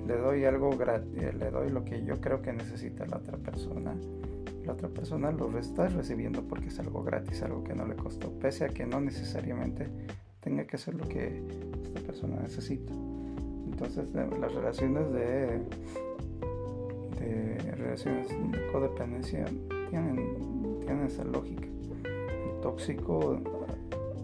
Le 0.08 0.18
doy 0.18 0.44
algo 0.44 0.72
gratis, 0.72 1.36
le 1.36 1.52
doy 1.52 1.70
lo 1.70 1.86
que 1.86 2.04
yo 2.04 2.20
creo 2.20 2.42
que 2.42 2.52
necesita 2.52 3.06
la 3.06 3.18
otra 3.18 3.38
persona. 3.38 3.96
Otra 4.72 4.88
persona 4.88 5.32
lo 5.32 5.58
está 5.58 5.88
recibiendo 5.88 6.44
porque 6.44 6.68
es 6.68 6.80
algo 6.80 7.04
gratis, 7.04 7.42
algo 7.42 7.64
que 7.64 7.74
no 7.74 7.86
le 7.86 7.96
costó, 7.96 8.30
pese 8.40 8.66
a 8.66 8.70
que 8.70 8.86
no 8.86 9.02
necesariamente 9.02 9.88
tenga 10.42 10.66
que 10.66 10.78
ser 10.78 10.96
lo 10.96 11.08
que 11.08 11.44
esta 11.84 12.00
persona 12.02 12.40
necesita. 12.42 12.94
Entonces 13.66 14.06
las 14.14 14.54
relaciones 14.54 15.12
de, 15.12 15.62
de 17.20 17.76
relaciones 17.76 18.30
de 18.30 18.68
codependencia 18.72 19.46
tienen, 19.90 20.80
tienen 20.82 21.06
esa 21.06 21.24
lógica. 21.24 21.68
El 22.06 22.62
tóxico 22.62 23.40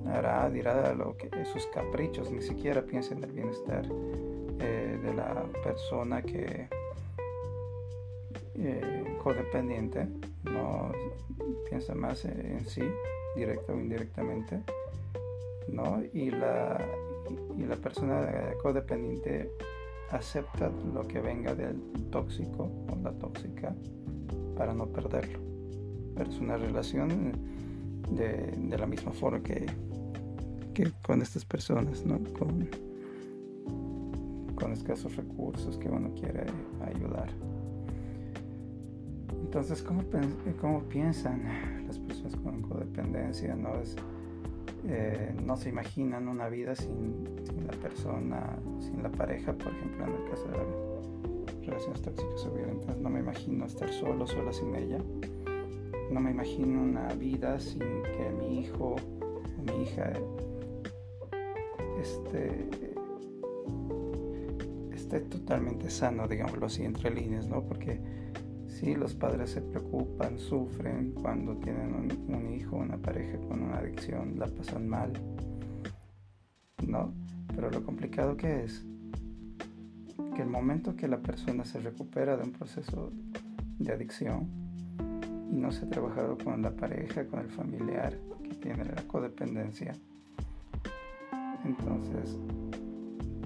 hará, 0.08 0.50
dirá 0.50 0.94
lo 0.94 1.18
que, 1.18 1.30
sus 1.46 1.66
caprichos, 1.68 2.32
ni 2.32 2.42
siquiera 2.42 2.82
piensa 2.84 3.14
en 3.14 3.24
el 3.24 3.32
bienestar 3.32 3.86
eh, 4.60 5.00
de 5.02 5.14
la 5.14 5.44
persona 5.64 6.22
que 6.22 6.68
eh, 8.58 9.18
codependiente, 9.22 10.08
no 10.52 10.92
piensa 11.70 11.96
más 11.96 12.26
en 12.26 12.66
sí, 12.66 12.84
directa 13.36 13.74
o 13.74 13.80
indirectamente, 13.80 14.62
¿no? 15.68 16.02
Y 16.14 16.32
la, 16.32 16.86
y 17.58 17.64
la 17.64 17.76
persona 17.76 18.54
codependiente 18.62 19.52
acepta 20.12 20.72
lo 20.94 21.08
que 21.08 21.20
venga 21.20 21.56
del 21.56 21.82
tóxico 22.12 22.70
o 22.90 22.96
la 23.04 23.12
tóxica 23.14 23.76
para 24.56 24.74
no 24.74 24.88
perderlo. 24.88 25.40
Pero 26.16 26.30
es 26.30 26.40
una 26.40 26.58
relación 26.58 27.34
de, 28.12 28.52
de 28.52 28.78
la 28.78 28.86
misma 28.86 29.12
forma 29.12 29.42
que 29.42 29.66
que 30.76 30.92
con 31.02 31.22
estas 31.22 31.46
personas, 31.46 32.06
¿no? 32.06 32.20
Con, 32.38 32.70
con 34.56 34.74
escasos 34.74 35.16
recursos 35.16 35.78
que 35.78 35.90
uno 35.90 36.14
quiere 36.14 36.46
ayudar. 36.86 37.30
Entonces, 39.46 39.84
¿cómo, 39.84 40.02
cómo 40.60 40.82
piensan 40.86 41.44
las 41.86 42.00
personas 42.00 42.36
con 42.38 42.64
codependencia? 42.64 43.56
¿no? 43.56 43.76
Es, 43.80 43.96
eh, 44.88 45.36
no 45.46 45.56
se 45.56 45.70
imaginan 45.70 46.28
una 46.28 46.50
vida 46.50 46.76
sin, 46.76 47.24
la 47.68 47.74
persona, 47.80 48.58
sin 48.80 49.04
la 49.04 49.12
pareja, 49.12 49.54
por 49.54 49.72
ejemplo, 49.72 50.06
en 50.08 50.14
el 50.14 50.30
caso 50.32 50.48
de 50.48 51.64
relaciones 51.68 52.02
tóxicas 52.02 52.46
o 52.48 52.56
violentas. 52.56 52.98
No 52.98 53.10
me 53.10 53.20
imagino 53.20 53.66
estar 53.66 53.88
solo, 53.94 54.26
sola 54.26 54.52
sin 54.52 54.76
ella. 54.76 54.98
No 56.12 56.20
me 56.20 56.32
imagino 56.32 56.82
una 56.82 57.14
vida 57.14 57.60
sin 57.60 57.80
que 57.80 58.32
mi 58.40 58.62
hijo 58.62 58.96
o 58.96 59.62
mi 59.62 59.84
hija 59.84 60.12
este, 62.02 62.68
esté 64.92 65.20
totalmente 65.20 65.92
sano, 65.92 66.28
digámoslo 66.28 66.66
así, 66.66 66.84
entre 66.84 67.12
líneas, 67.12 67.48
¿no? 67.48 67.64
Porque 67.64 68.00
sí, 68.86 68.94
los 68.94 69.16
padres 69.16 69.50
se 69.50 69.64
preocupan, 69.64 70.38
sufren 70.38 71.14
cuando 71.14 71.56
tienen 71.58 71.96
un, 71.96 72.36
un 72.36 72.54
hijo, 72.54 72.76
una 72.76 72.98
pareja 72.98 73.40
con 73.40 73.64
una 73.64 73.80
adicción, 73.80 74.38
la 74.38 74.46
pasan 74.46 74.88
mal, 74.88 75.12
¿no? 76.86 77.12
Pero 77.48 77.72
lo 77.72 77.84
complicado 77.84 78.38
que 78.38 78.64
es 78.64 78.86
que 80.36 80.44
el 80.44 80.50
momento 80.50 80.96
que 80.96 81.08
la 81.08 81.18
persona 81.18 81.66
se 81.66 81.80
recupera 81.80 82.38
de 82.38 82.44
un 82.44 82.52
proceso 82.52 83.12
de 83.80 83.92
adicción 83.92 84.48
y 85.52 85.56
no 85.56 85.72
se 85.72 85.86
ha 85.86 85.90
trabajado 85.90 86.38
con 86.38 86.62
la 86.62 86.70
pareja, 86.70 87.26
con 87.26 87.40
el 87.40 87.50
familiar 87.50 88.16
que 88.44 88.54
tiene 88.54 88.86
la 88.86 89.02
codependencia, 89.08 89.96
entonces 91.64 92.38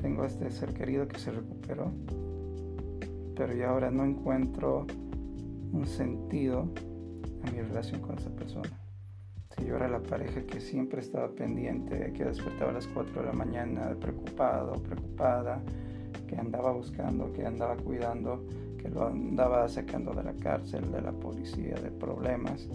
tengo 0.01 0.25
este 0.25 0.51
ser 0.51 0.74
querido 0.74 1.08
que 1.08 1.17
se 1.17 1.31
recuperó, 1.31 1.93
pero 3.38 3.53
yo 3.53 3.69
ahora 3.69 3.89
no 3.89 4.03
encuentro 4.03 4.86
un 5.72 5.86
sentido 5.86 6.68
a 7.46 7.52
mi 7.52 7.62
relación 7.62 8.02
con 8.02 8.18
esa 8.18 8.30
persona. 8.30 8.70
Si 9.58 9.66
yo 9.66 9.76
era 9.76 9.88
la 9.88 10.02
pareja 10.02 10.42
que 10.44 10.62
siempre 10.62 11.02
estaba 11.02 11.30
pendiente, 11.30 12.14
que 12.14 12.26
despertaba 12.26 12.72
a 12.72 12.74
las 12.76 12.88
4 12.88 13.22
de 13.22 13.28
la 13.28 13.34
mañana 13.34 13.96
preocupado, 14.00 14.74
preocupada, 14.84 15.62
que 16.28 16.36
andaba 16.38 16.72
buscando, 16.72 17.34
que 17.34 17.46
andaba 17.46 17.76
cuidando, 17.76 18.46
que 18.78 18.90
lo 18.90 19.08
andaba 19.08 19.68
sacando 19.68 20.14
de 20.14 20.24
la 20.24 20.34
cárcel, 20.34 20.92
de 20.92 21.02
la 21.02 21.12
policía, 21.12 21.76
de 21.76 21.92
problemas. 21.92 22.68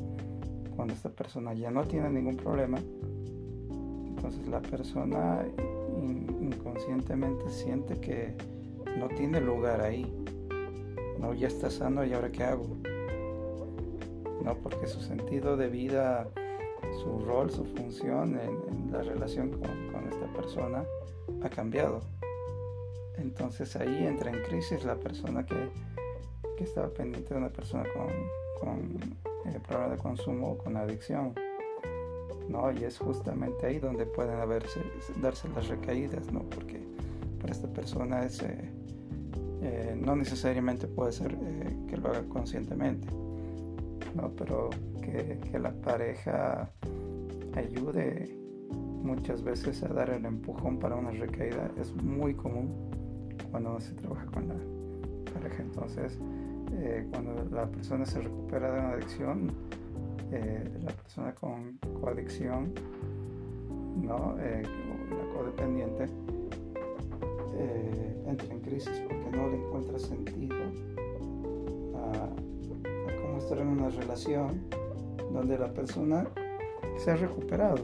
Cuando 0.75 0.93
esta 0.93 1.09
persona 1.09 1.55
ya 1.55 1.71
no 1.71 1.85
tiene 1.85 2.11
ningún 2.11 2.37
problema, 2.37 2.79
entonces 4.09 4.47
la 4.49 4.61
persona 4.61 5.45
inconscientemente 6.41 7.49
siente 7.51 7.95
que 8.01 8.35
no 8.99 9.09
tiene 9.09 9.41
lugar 9.41 9.81
ahí. 9.81 10.24
No, 11.19 11.35
ya 11.35 11.49
está 11.49 11.71
sano 11.71 12.05
y 12.05 12.13
ahora 12.13 12.31
qué 12.31 12.45
hago. 12.45 12.67
No, 14.43 14.55
porque 14.63 14.87
su 14.87 15.01
sentido 15.01 15.57
de 15.57 15.69
vida, 15.69 16.29
su 17.03 17.25
rol, 17.25 17.51
su 17.51 17.65
función 17.65 18.39
en, 18.39 18.93
la 18.93 19.03
relación 19.03 19.51
con, 19.51 20.09
esta 20.09 20.27
persona 20.33 20.85
ha 21.43 21.49
cambiado. 21.49 22.01
Entonces 23.17 23.75
ahí 23.77 24.07
entra 24.07 24.31
en 24.31 24.43
crisis 24.43 24.85
la 24.85 24.97
persona 24.97 25.45
que, 25.45 25.71
estaba 26.59 26.89
pendiente 26.89 27.35
de 27.35 27.41
una 27.41 27.51
persona 27.51 27.85
con, 27.93 28.09
con 28.61 29.53
eh, 29.53 29.61
problema 29.67 29.93
de 29.95 29.99
consumo 29.99 30.53
o 30.53 30.59
con 30.59 30.77
adicción. 30.77 31.35
¿no? 32.49 32.71
Y 32.73 32.85
es 32.85 32.99
justamente 32.99 33.67
ahí 33.67 33.79
donde 33.79 34.07
pueden 34.07 34.39
haberse, 34.39 34.81
darse 35.21 35.49
las 35.51 35.69
recaídas, 35.69 36.31
¿no? 36.33 36.41
Porque 36.41 36.81
para 37.41 37.53
esta 37.53 37.69
persona 37.69 38.25
es, 38.25 38.43
eh, 39.65 39.97
no 39.99 40.15
necesariamente 40.15 40.87
puede 40.87 41.13
ser 41.13 41.37
que 41.89 41.97
lo 41.97 42.09
haga 42.11 42.23
conscientemente, 42.29 43.09
¿no? 44.15 44.31
Pero 44.37 44.71
que, 45.01 45.39
que 45.51 45.59
la 45.59 45.73
pareja 45.73 46.71
ayude 47.57 48.37
muchas 49.05 49.43
veces 49.43 49.83
a 49.83 49.89
dar 49.89 50.11
el 50.11 50.25
empujón 50.25 50.79
para 50.79 50.97
una 50.97 51.11
recaída 51.11 51.71
es 51.79 51.95
muy 51.95 52.35
común 52.35 52.73
cuando 53.51 53.79
se 53.81 53.93
trabaja 53.93 54.27
con 54.27 54.49
la 54.49 54.55
pareja. 55.33 55.63
Entonces, 55.63 56.19
eh, 56.73 57.07
cuando 57.11 57.45
la 57.55 57.67
persona 57.67 58.07
se 58.07 58.21
recupera 58.21 58.73
de 58.73 58.81
una 58.81 58.91
adicción, 58.95 59.53
eh, 60.33 60.71
la 60.85 60.93
persona 60.93 61.35
con 61.35 61.79
coadicción, 62.01 62.73
¿no? 64.03 64.37
Eh, 64.41 64.63
la 65.11 65.39
codependiente, 65.39 66.07
entra 68.35 68.53
en 68.53 68.61
crisis 68.61 69.03
porque 69.09 69.37
no 69.37 69.49
le 69.49 69.57
encuentra 69.57 69.99
sentido 69.99 70.57
a, 71.95 72.29
cómo 73.23 73.39
estar 73.39 73.59
en 73.59 73.69
una 73.69 73.89
relación 73.91 74.61
donde 75.33 75.59
la 75.59 75.73
persona 75.73 76.27
se 76.97 77.11
ha 77.13 77.17
recuperado, 77.17 77.83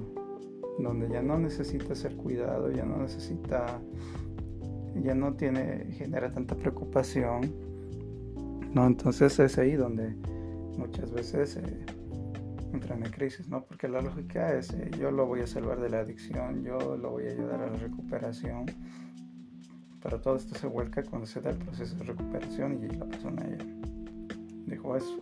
donde 0.78 1.08
ya 1.08 1.22
no 1.22 1.38
necesita 1.38 1.94
ser 1.94 2.16
cuidado, 2.16 2.70
ya 2.70 2.84
no 2.84 2.98
necesita 2.98 3.80
ya 5.02 5.14
no 5.14 5.34
tiene, 5.34 5.86
genera 5.92 6.32
tanta 6.32 6.56
preocupación, 6.56 7.54
¿no? 8.74 8.86
Entonces 8.86 9.38
es 9.38 9.56
ahí 9.56 9.74
donde 9.74 10.16
muchas 10.76 11.12
veces 11.12 11.56
eh, 11.56 11.86
entran 12.72 13.04
en 13.04 13.12
crisis, 13.12 13.48
¿no? 13.48 13.64
Porque 13.64 13.88
la 13.88 14.02
lógica 14.02 14.52
es, 14.58 14.70
eh, 14.72 14.90
yo 14.98 15.12
lo 15.12 15.26
voy 15.26 15.40
a 15.42 15.46
salvar 15.46 15.80
de 15.80 15.90
la 15.90 16.00
adicción, 16.00 16.64
yo 16.64 16.96
lo 16.96 17.10
voy 17.10 17.28
a 17.28 17.30
ayudar 17.30 17.62
a 17.62 17.70
la 17.70 17.76
recuperación, 17.76 18.66
pero 20.02 20.20
todo 20.20 20.36
esto 20.36 20.54
se 20.58 20.66
vuelca 20.66 21.02
cuando 21.02 21.26
se 21.26 21.40
da 21.40 21.50
el 21.50 21.58
proceso 21.58 21.94
de 21.96 22.04
recuperación 22.04 22.82
y 22.82 22.88
la 22.88 23.04
persona 23.04 23.46
ya 23.46 23.64
dijo 24.66 24.96
eso, 24.96 25.20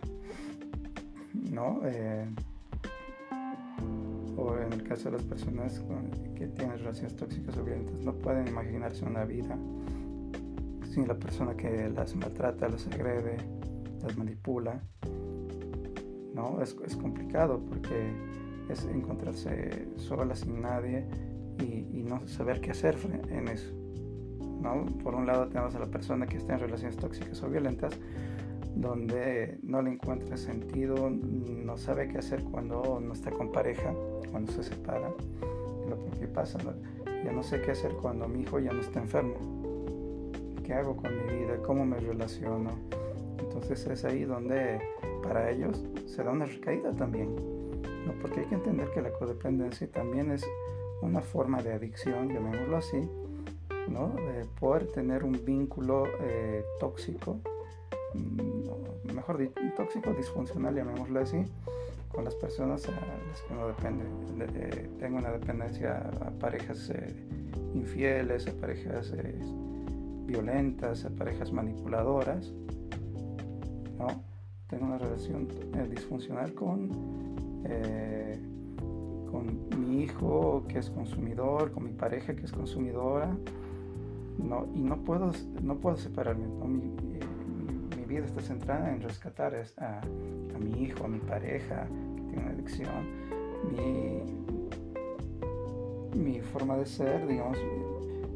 ¿no? 1.51 1.81
Eh, 1.85 2.27
o 4.37 4.55
en 4.57 4.71
el 4.71 4.83
caso 4.83 5.05
de 5.05 5.17
las 5.17 5.23
personas 5.23 5.81
que 6.35 6.47
tienen 6.47 6.77
relaciones 6.79 7.15
tóxicas 7.15 7.57
o 7.57 7.63
violentas, 7.63 7.99
no 7.99 8.13
pueden 8.13 8.47
imaginarse 8.47 9.03
una 9.03 9.25
vida 9.25 9.57
sin 10.93 11.07
la 11.07 11.15
persona 11.15 11.55
que 11.55 11.89
las 11.89 12.15
maltrata, 12.15 12.69
las 12.69 12.87
agrede, 12.87 13.37
las 14.01 14.17
manipula. 14.17 14.81
¿no? 16.33 16.61
Es, 16.61 16.73
complicado 16.95 17.61
porque 17.67 18.13
es 18.69 18.85
encontrarse 18.85 19.89
sola, 19.97 20.35
sin 20.35 20.61
nadie 20.61 21.05
y, 21.59 22.03
no 22.03 22.27
saber 22.27 22.61
qué 22.61 22.71
hacer 22.71 22.97
en 23.29 23.47
eso. 23.49 23.71
¿No? 24.61 24.85
Por 25.03 25.15
un 25.15 25.25
lado 25.25 25.47
tenemos 25.47 25.75
a 25.75 25.79
la 25.79 25.87
persona 25.87 26.27
que 26.27 26.37
está 26.37 26.53
en 26.53 26.59
relaciones 26.59 26.97
tóxicas 26.97 27.41
o 27.43 27.49
violentas, 27.49 27.97
donde 28.75 29.57
no 29.63 29.81
le 29.81 29.91
encuentra 29.91 30.37
sentido, 30.37 31.09
no 31.09 31.77
sabe 31.77 32.07
qué 32.07 32.19
hacer 32.19 32.43
cuando 32.43 32.99
no 33.01 33.13
está 33.13 33.31
con 33.31 33.51
pareja, 33.51 33.93
cuando 34.31 34.51
se 34.51 34.63
separa, 34.63 35.11
lo 35.89 36.19
que 36.19 36.27
pasa, 36.27 36.59
ya 37.23 37.31
no 37.31 37.43
sé 37.43 37.61
qué 37.61 37.71
hacer 37.71 37.93
cuando 37.93 38.27
mi 38.27 38.41
hijo 38.41 38.59
ya 38.59 38.71
no 38.71 38.79
está 38.79 38.99
enfermo, 38.99 39.35
qué 40.63 40.73
hago 40.73 40.95
con 40.95 41.11
mi 41.11 41.39
vida, 41.39 41.57
cómo 41.65 41.85
me 41.85 41.99
relaciono. 41.99 42.71
Entonces 43.39 43.85
es 43.87 44.05
ahí 44.05 44.23
donde 44.23 44.79
para 45.23 45.49
ellos 45.49 45.83
se 46.05 46.23
da 46.23 46.31
una 46.31 46.45
recaída 46.45 46.93
también, 46.93 47.35
¿no? 47.35 48.13
porque 48.21 48.41
hay 48.41 48.45
que 48.45 48.55
entender 48.55 48.89
que 48.91 49.01
la 49.01 49.11
codependencia 49.11 49.89
también 49.91 50.31
es 50.31 50.45
una 51.01 51.21
forma 51.21 51.61
de 51.61 51.73
adicción, 51.73 52.29
llamémoslo 52.29 52.77
así, 52.77 53.09
¿no? 53.89 54.09
de 54.09 54.45
poder 54.59 54.87
tener 54.87 55.23
un 55.23 55.43
vínculo 55.45 56.05
eh, 56.21 56.63
tóxico 56.79 57.39
Mm, 58.13 59.13
mejor 59.13 59.37
dicho, 59.37 59.53
tóxico, 59.75 60.13
disfuncional, 60.13 60.75
llamémoslo 60.75 61.19
así, 61.19 61.43
con 62.11 62.25
las 62.25 62.35
personas 62.35 62.87
a 62.87 62.91
las 62.91 63.41
que 63.41 63.53
uno 63.53 63.67
depende. 63.67 64.05
Eh, 64.55 64.89
tengo 64.99 65.17
una 65.17 65.31
dependencia 65.31 65.97
a 66.21 66.31
parejas 66.31 66.89
eh, 66.89 67.15
infieles, 67.75 68.47
a 68.47 68.53
parejas 68.53 69.13
violentas, 70.25 71.05
a 71.05 71.09
parejas 71.09 71.51
manipuladoras, 71.51 72.51
¿no? 73.97 74.07
Tengo 74.67 74.85
una 74.85 74.99
relación 74.99 75.47
disfuncional 75.89 76.53
con, 76.53 76.89
con 79.31 79.79
mi 79.79 80.03
hijo 80.03 80.63
que 80.67 80.77
es 80.77 80.91
consumidor, 80.91 81.71
con 81.71 81.85
mi 81.85 81.91
pareja 81.91 82.35
que 82.35 82.45
es 82.45 82.51
consumidora, 82.51 83.35
¿no? 84.43 84.67
Y 84.73 84.81
no 84.81 84.97
puedo, 85.03 85.31
no 85.61 85.75
puedo 85.75 85.97
separarme, 85.97 86.47
¿no? 86.47 86.67
vida 88.09 88.25
está 88.25 88.41
centrada 88.41 88.91
en 88.91 89.01
rescatar 89.01 89.53
a, 89.77 90.01
mi 90.59 90.83
hijo, 90.83 91.05
a 91.05 91.07
mi 91.07 91.19
pareja 91.19 91.85
que 92.15 92.21
tiene 92.23 92.41
una 92.41 92.51
adicción, 92.51 93.05
mi, 93.71 94.23
mi 96.19 96.41
forma 96.41 96.75
de 96.77 96.87
ser, 96.87 97.27
digamos, 97.27 97.59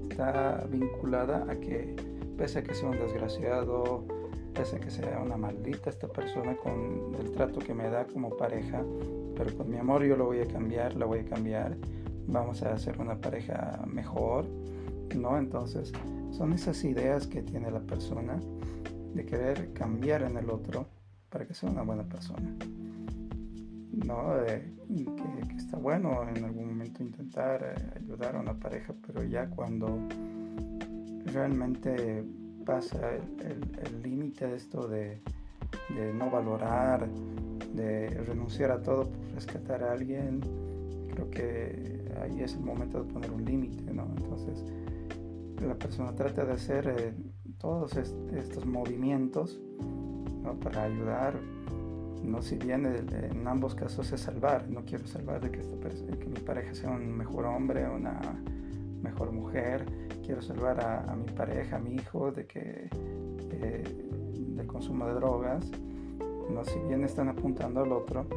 está 0.09 0.63
vinculada 0.69 1.51
a 1.51 1.55
que 1.55 1.95
pese 2.37 2.59
a 2.59 2.63
que 2.63 2.75
sea 2.75 2.89
un 2.89 2.99
desgraciado, 2.99 4.03
pese 4.53 4.75
a 4.75 4.79
que 4.79 4.91
sea 4.91 5.19
una 5.25 5.37
maldita 5.37 5.89
esta 5.89 6.07
persona 6.07 6.55
con 6.55 7.15
el 7.19 7.31
trato 7.31 7.59
que 7.59 7.73
me 7.73 7.89
da 7.89 8.05
como 8.05 8.37
pareja, 8.37 8.83
pero 9.35 9.57
con 9.57 9.71
mi 9.71 9.77
amor 9.77 10.03
yo 10.03 10.15
lo 10.15 10.25
voy 10.25 10.41
a 10.41 10.45
cambiar, 10.45 10.95
lo 10.95 11.07
voy 11.07 11.19
a 11.19 11.25
cambiar, 11.25 11.75
vamos 12.27 12.61
a 12.61 12.73
hacer 12.73 13.01
una 13.01 13.15
pareja 13.19 13.83
mejor, 13.87 14.45
¿no? 15.15 15.37
Entonces, 15.37 15.91
son 16.31 16.53
esas 16.53 16.83
ideas 16.83 17.27
que 17.27 17.41
tiene 17.41 17.69
la 17.71 17.81
persona 17.81 18.39
de 19.13 19.25
querer 19.25 19.73
cambiar 19.73 20.23
en 20.23 20.37
el 20.37 20.49
otro 20.49 20.87
para 21.29 21.45
que 21.45 21.53
sea 21.53 21.69
una 21.69 21.83
buena 21.83 22.03
persona. 22.03 22.55
No, 24.05 24.33
que, 24.45 25.55
está 25.55 25.77
bueno 25.77 26.27
en 26.35 26.43
algún 26.43 26.67
momento 26.67 27.03
intentar 27.03 27.63
eh, 27.63 27.99
ayudar 27.99 28.35
a 28.35 28.39
una 28.39 28.53
pareja, 28.59 28.93
pero 29.05 29.23
ya 29.23 29.47
cuando 29.49 29.99
realmente 31.25 32.23
pasa 32.65 32.99
el 33.15 34.01
límite 34.01 34.47
de 34.47 34.55
esto 34.55 34.87
de, 34.87 35.21
de, 35.95 36.13
no 36.13 36.29
valorar, 36.29 37.07
de 37.73 38.09
renunciar 38.09 38.71
a 38.71 38.81
todo 38.81 39.09
por 39.09 39.33
rescatar 39.33 39.83
a 39.83 39.91
alguien, 39.91 40.41
creo 41.13 41.29
que 41.29 42.03
ahí 42.21 42.41
es 42.41 42.55
el 42.55 42.61
momento 42.61 43.03
de 43.03 43.11
poner 43.11 43.31
un 43.31 43.45
límite, 43.45 43.93
¿no? 43.93 44.07
Entonces, 44.17 44.63
la 45.67 45.75
persona 45.75 46.13
trata 46.13 46.45
de 46.45 46.53
hacer... 46.53 46.87
Eh, 46.87 47.13
todos 47.63 47.95
estos 47.95 48.65
movimientos 48.65 49.57
para 50.61 50.83
ayudar, 50.83 51.33
no 52.21 52.41
si 52.41 52.57
bien 52.57 52.85
en 52.85 53.47
ambos 53.47 53.73
casos 53.73 54.11
es 54.11 54.19
salvar, 54.19 54.67
no 54.67 54.83
quiero 54.83 55.07
salvar 55.07 55.39
de 55.39 55.49
que, 55.49 55.61
que 56.19 56.25
mi 56.27 56.41
pareja 56.41 56.75
sea 56.75 56.91
un 56.91 57.09
mejor 57.15 57.45
hombre, 57.45 57.87
una 57.87 58.19
mejor 59.01 59.31
mujer, 59.31 59.85
quiero 60.25 60.41
salvar 60.41 60.81
a, 60.81 61.15
mi 61.15 61.31
pareja, 61.31 61.77
a 61.77 61.79
mi 61.79 61.95
hijo 61.95 62.33
de 62.33 62.45
que 62.45 62.89
eh, 63.51 63.83
del 64.37 64.67
consumo 64.67 65.07
de 65.07 65.13
drogas, 65.13 65.71
no 66.49 66.65
si 66.65 66.77
bien 66.79 67.05
están 67.05 67.29
apuntando 67.29 67.81
al 67.81 67.93
otro, 67.93 68.27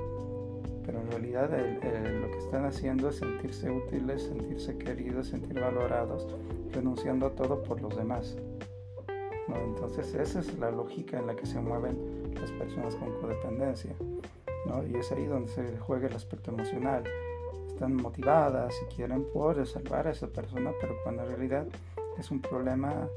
pero 0.86 1.00
en 1.00 1.10
realidad 1.10 1.50
lo 1.50 2.30
que 2.30 2.38
están 2.38 2.64
haciendo 2.64 3.08
es 3.08 3.16
sentirse 3.16 3.70
útiles, 3.70 4.22
sentirse 4.22 4.78
queridos, 4.78 5.26
sentir 5.26 5.60
valorados, 5.60 6.26
renunciando 6.72 7.26
a 7.26 7.30
todo 7.30 7.62
por 7.62 7.82
los 7.82 7.96
demás. 7.96 8.36
Entonces 9.54 10.14
esa 10.14 10.40
es 10.40 10.58
la 10.58 10.70
lógica 10.70 11.18
en 11.18 11.26
la 11.26 11.34
que 11.36 11.44
se 11.46 11.60
mueven 11.60 12.32
las 12.40 12.50
personas 12.52 12.94
con 12.96 13.12
codependencia. 13.20 13.94
Y 14.88 14.96
es 14.96 15.12
ahí 15.12 15.26
donde 15.26 15.48
se 15.48 15.76
juega 15.78 16.08
el 16.08 16.14
aspecto 16.14 16.50
emocional. 16.50 17.04
Están 17.68 17.94
motivadas 17.94 18.74
y 18.82 18.94
quieren 18.94 19.24
poder 19.32 19.66
salvar 19.66 20.06
a 20.06 20.10
esa 20.10 20.28
persona, 20.28 20.72
pero 20.80 20.94
cuando 21.02 21.22
en 21.22 21.28
realidad 21.28 21.66
es 22.18 22.30
un 22.30 22.40
problema 22.40 23.08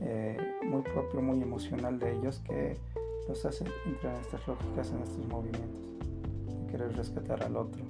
eh, 0.00 0.36
muy 0.64 0.82
propio, 0.82 1.20
muy 1.20 1.42
emocional 1.42 1.98
de 1.98 2.12
ellos 2.12 2.40
que 2.46 2.76
los 3.28 3.44
hace 3.44 3.64
entrar 3.84 4.14
en 4.14 4.20
estas 4.20 4.46
lógicas, 4.46 4.90
en 4.92 5.02
estos 5.02 5.26
movimientos, 5.26 5.90
querer 6.66 6.96
rescatar 6.96 7.42
al 7.42 7.56
otro. 7.56 7.84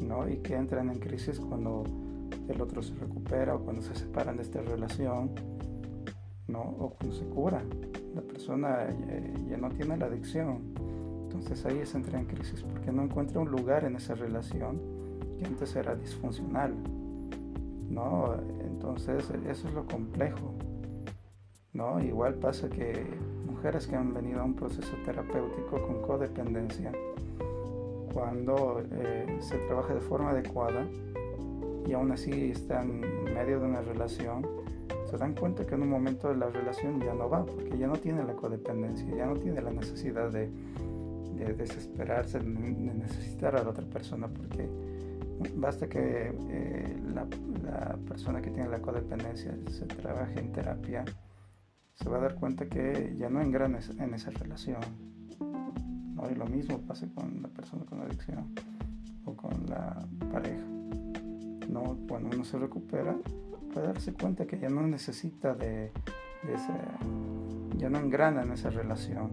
¿no? 0.00 0.28
Y 0.28 0.36
que 0.38 0.54
entran 0.54 0.90
en 0.90 0.98
crisis 0.98 1.38
cuando 1.40 1.84
el 2.48 2.60
otro 2.60 2.82
se 2.82 2.94
recupera 2.94 3.54
o 3.54 3.60
cuando 3.60 3.82
se 3.82 3.94
separan 3.94 4.36
de 4.36 4.42
esta 4.42 4.60
relación 4.60 5.30
¿no? 6.48 6.60
o 6.60 6.90
cuando 6.90 7.16
se 7.16 7.24
cura. 7.26 7.62
La 8.14 8.22
persona 8.22 8.88
ya, 9.48 9.56
no 9.56 9.70
tiene 9.70 9.96
la 9.96 10.06
adicción. 10.06 10.58
Entonces 11.24 11.64
ahí 11.64 11.84
se 11.86 11.96
entra 11.96 12.18
en 12.18 12.26
crisis 12.26 12.62
porque 12.62 12.92
no 12.92 13.02
encuentra 13.02 13.40
un 13.40 13.50
lugar 13.50 13.84
en 13.84 13.96
esa 13.96 14.14
relación 14.14 14.78
que 15.38 15.46
antes 15.46 15.74
era 15.76 15.94
disfuncional. 15.94 16.74
¿no? 17.88 18.34
Entonces 18.60 19.30
eso 19.48 19.68
es 19.68 19.74
lo 19.74 19.86
complejo. 19.86 20.52
¿no? 21.72 22.02
Igual 22.02 22.34
pasa 22.34 22.68
que 22.68 23.06
mujeres 23.46 23.86
que 23.86 23.96
han 23.96 24.12
venido 24.12 24.40
a 24.40 24.44
un 24.44 24.54
proceso 24.54 24.94
terapéutico 25.04 25.80
con 25.86 26.02
codependencia, 26.02 26.92
cuando 28.12 28.82
eh, 28.92 29.38
se 29.40 29.58
trabaja 29.66 29.94
de 29.94 30.00
forma 30.00 30.30
adecuada 30.30 30.86
y 31.86 31.92
aún 31.92 32.12
así 32.12 32.50
están 32.50 33.02
en 33.02 33.34
medio 33.34 33.60
de 33.60 33.66
una 33.66 33.80
relación, 33.80 34.46
se 35.10 35.16
dan 35.16 35.34
cuenta 35.34 35.66
que 35.66 35.74
en 35.74 35.82
un 35.82 35.90
momento 35.90 36.28
de 36.28 36.36
la 36.36 36.48
relación 36.48 37.00
ya 37.00 37.14
no 37.14 37.28
va, 37.28 37.44
porque 37.44 37.76
ya 37.76 37.86
no 37.86 37.96
tiene 37.96 38.24
la 38.24 38.34
codependencia, 38.34 39.06
ya 39.14 39.26
no 39.26 39.34
tiene 39.34 39.60
la 39.60 39.70
necesidad 39.70 40.30
de, 40.30 40.50
desesperarse, 41.56 42.38
de 42.38 42.44
necesitar 42.46 43.56
a 43.56 43.64
la 43.64 43.70
otra 43.70 43.84
persona, 43.84 44.28
porque 44.28 44.68
basta 45.56 45.88
que 45.88 46.32
eh, 46.50 46.96
la, 47.12 47.26
persona 48.08 48.40
que 48.40 48.50
tiene 48.50 48.68
la 48.68 48.80
codependencia 48.80 49.56
se 49.68 49.86
trabaje 49.86 50.38
en 50.38 50.52
terapia, 50.52 51.04
se 51.94 52.08
va 52.08 52.18
a 52.18 52.20
dar 52.20 52.34
cuenta 52.36 52.66
que 52.66 53.14
ya 53.18 53.28
no 53.28 53.40
engrana 53.40 53.80
en 53.98 54.14
esa 54.14 54.30
relación. 54.30 55.11
¿No? 56.22 56.30
Y 56.30 56.34
lo 56.34 56.46
mismo 56.46 56.78
pasa 56.78 57.06
con 57.14 57.42
la 57.42 57.48
persona 57.48 57.84
con 57.84 58.00
adicción 58.00 58.54
o 59.24 59.34
con 59.34 59.66
la 59.66 60.06
pareja. 60.30 60.64
¿no? 61.68 61.96
Cuando 62.08 62.30
uno 62.34 62.44
se 62.44 62.58
recupera, 62.58 63.16
puede 63.72 63.86
darse 63.86 64.12
cuenta 64.12 64.46
que 64.46 64.58
ya 64.58 64.68
no 64.68 64.86
necesita 64.86 65.54
de, 65.54 65.92
ese, 66.48 66.72
ya 67.78 67.88
no 67.88 67.98
engrana 67.98 68.42
en 68.42 68.52
esa 68.52 68.70
relación, 68.70 69.30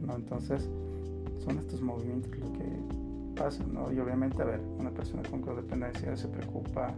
¿no? 0.00 0.16
Entonces, 0.16 0.68
son 1.44 1.58
estos 1.58 1.82
movimientos 1.82 2.34
lo 2.38 2.52
que 2.52 2.64
pasan, 3.36 3.74
¿no? 3.74 3.92
Y 3.92 3.98
obviamente, 3.98 4.40
a 4.42 4.46
ver, 4.46 4.60
una 4.60 4.90
persona 4.90 5.22
con 5.28 5.42
codependencia 5.42 6.16
se 6.16 6.28
preocupa, 6.28 6.94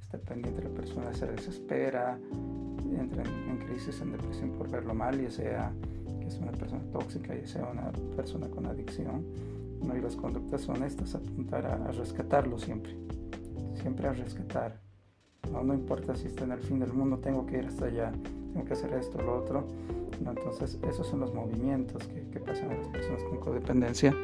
está 0.00 0.18
pendiente 0.18 0.62
de 0.62 0.68
la 0.68 0.74
persona, 0.74 1.12
se 1.12 1.26
desespera, 1.26 2.18
entra 2.98 3.22
en, 3.22 3.58
crisis, 3.58 4.00
en 4.00 4.12
depresión 4.12 4.50
por 4.52 4.70
verlo 4.70 4.94
mal, 4.94 5.20
ya 5.20 5.30
sea 5.30 5.72
es 6.30 6.38
una 6.38 6.52
persona 6.52 6.82
tóxica, 6.92 7.34
ya 7.34 7.46
sea 7.46 7.68
una 7.70 7.92
persona 8.16 8.48
con 8.48 8.66
adicción, 8.66 9.24
¿no? 9.82 9.96
Y 9.96 10.00
las 10.00 10.16
conductas 10.16 10.62
son 10.62 10.82
estas, 10.82 11.14
apuntar 11.14 11.66
a 11.66 11.92
rescatarlo 11.92 12.58
siempre, 12.58 12.94
siempre 13.74 14.08
a 14.08 14.12
rescatar 14.12 14.80
no, 15.52 15.64
no 15.64 15.74
importa 15.74 16.14
si 16.14 16.28
está 16.28 16.44
en 16.44 16.52
el 16.52 16.60
fin 16.60 16.78
del 16.78 16.92
mundo, 16.92 17.18
tengo 17.18 17.46
que 17.46 17.58
ir 17.58 17.66
hasta 17.66 17.86
allá, 17.86 18.12
tengo 18.52 18.64
que 18.64 18.72
hacer 18.72 18.92
esto, 18.94 19.20
lo 19.20 19.38
otro. 19.38 19.64
¿no? 20.22 20.30
Entonces, 20.30 20.78
esos 20.88 21.06
son 21.06 21.20
los 21.20 21.34
movimientos 21.34 22.06
que, 22.06 22.28
que 22.28 22.40
pasan 22.40 22.70
a 22.70 22.76
las 22.76 22.86
personas 22.88 23.22
con 23.24 23.38
codependencia, 23.38 24.14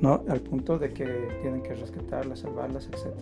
¿no? 0.00 0.24
Al 0.28 0.40
punto 0.40 0.78
de 0.78 0.92
que 0.92 1.04
tienen 1.42 1.62
que 1.62 1.74
rescatarlas, 1.74 2.40
salvarlas, 2.40 2.88
etc. 2.88 3.14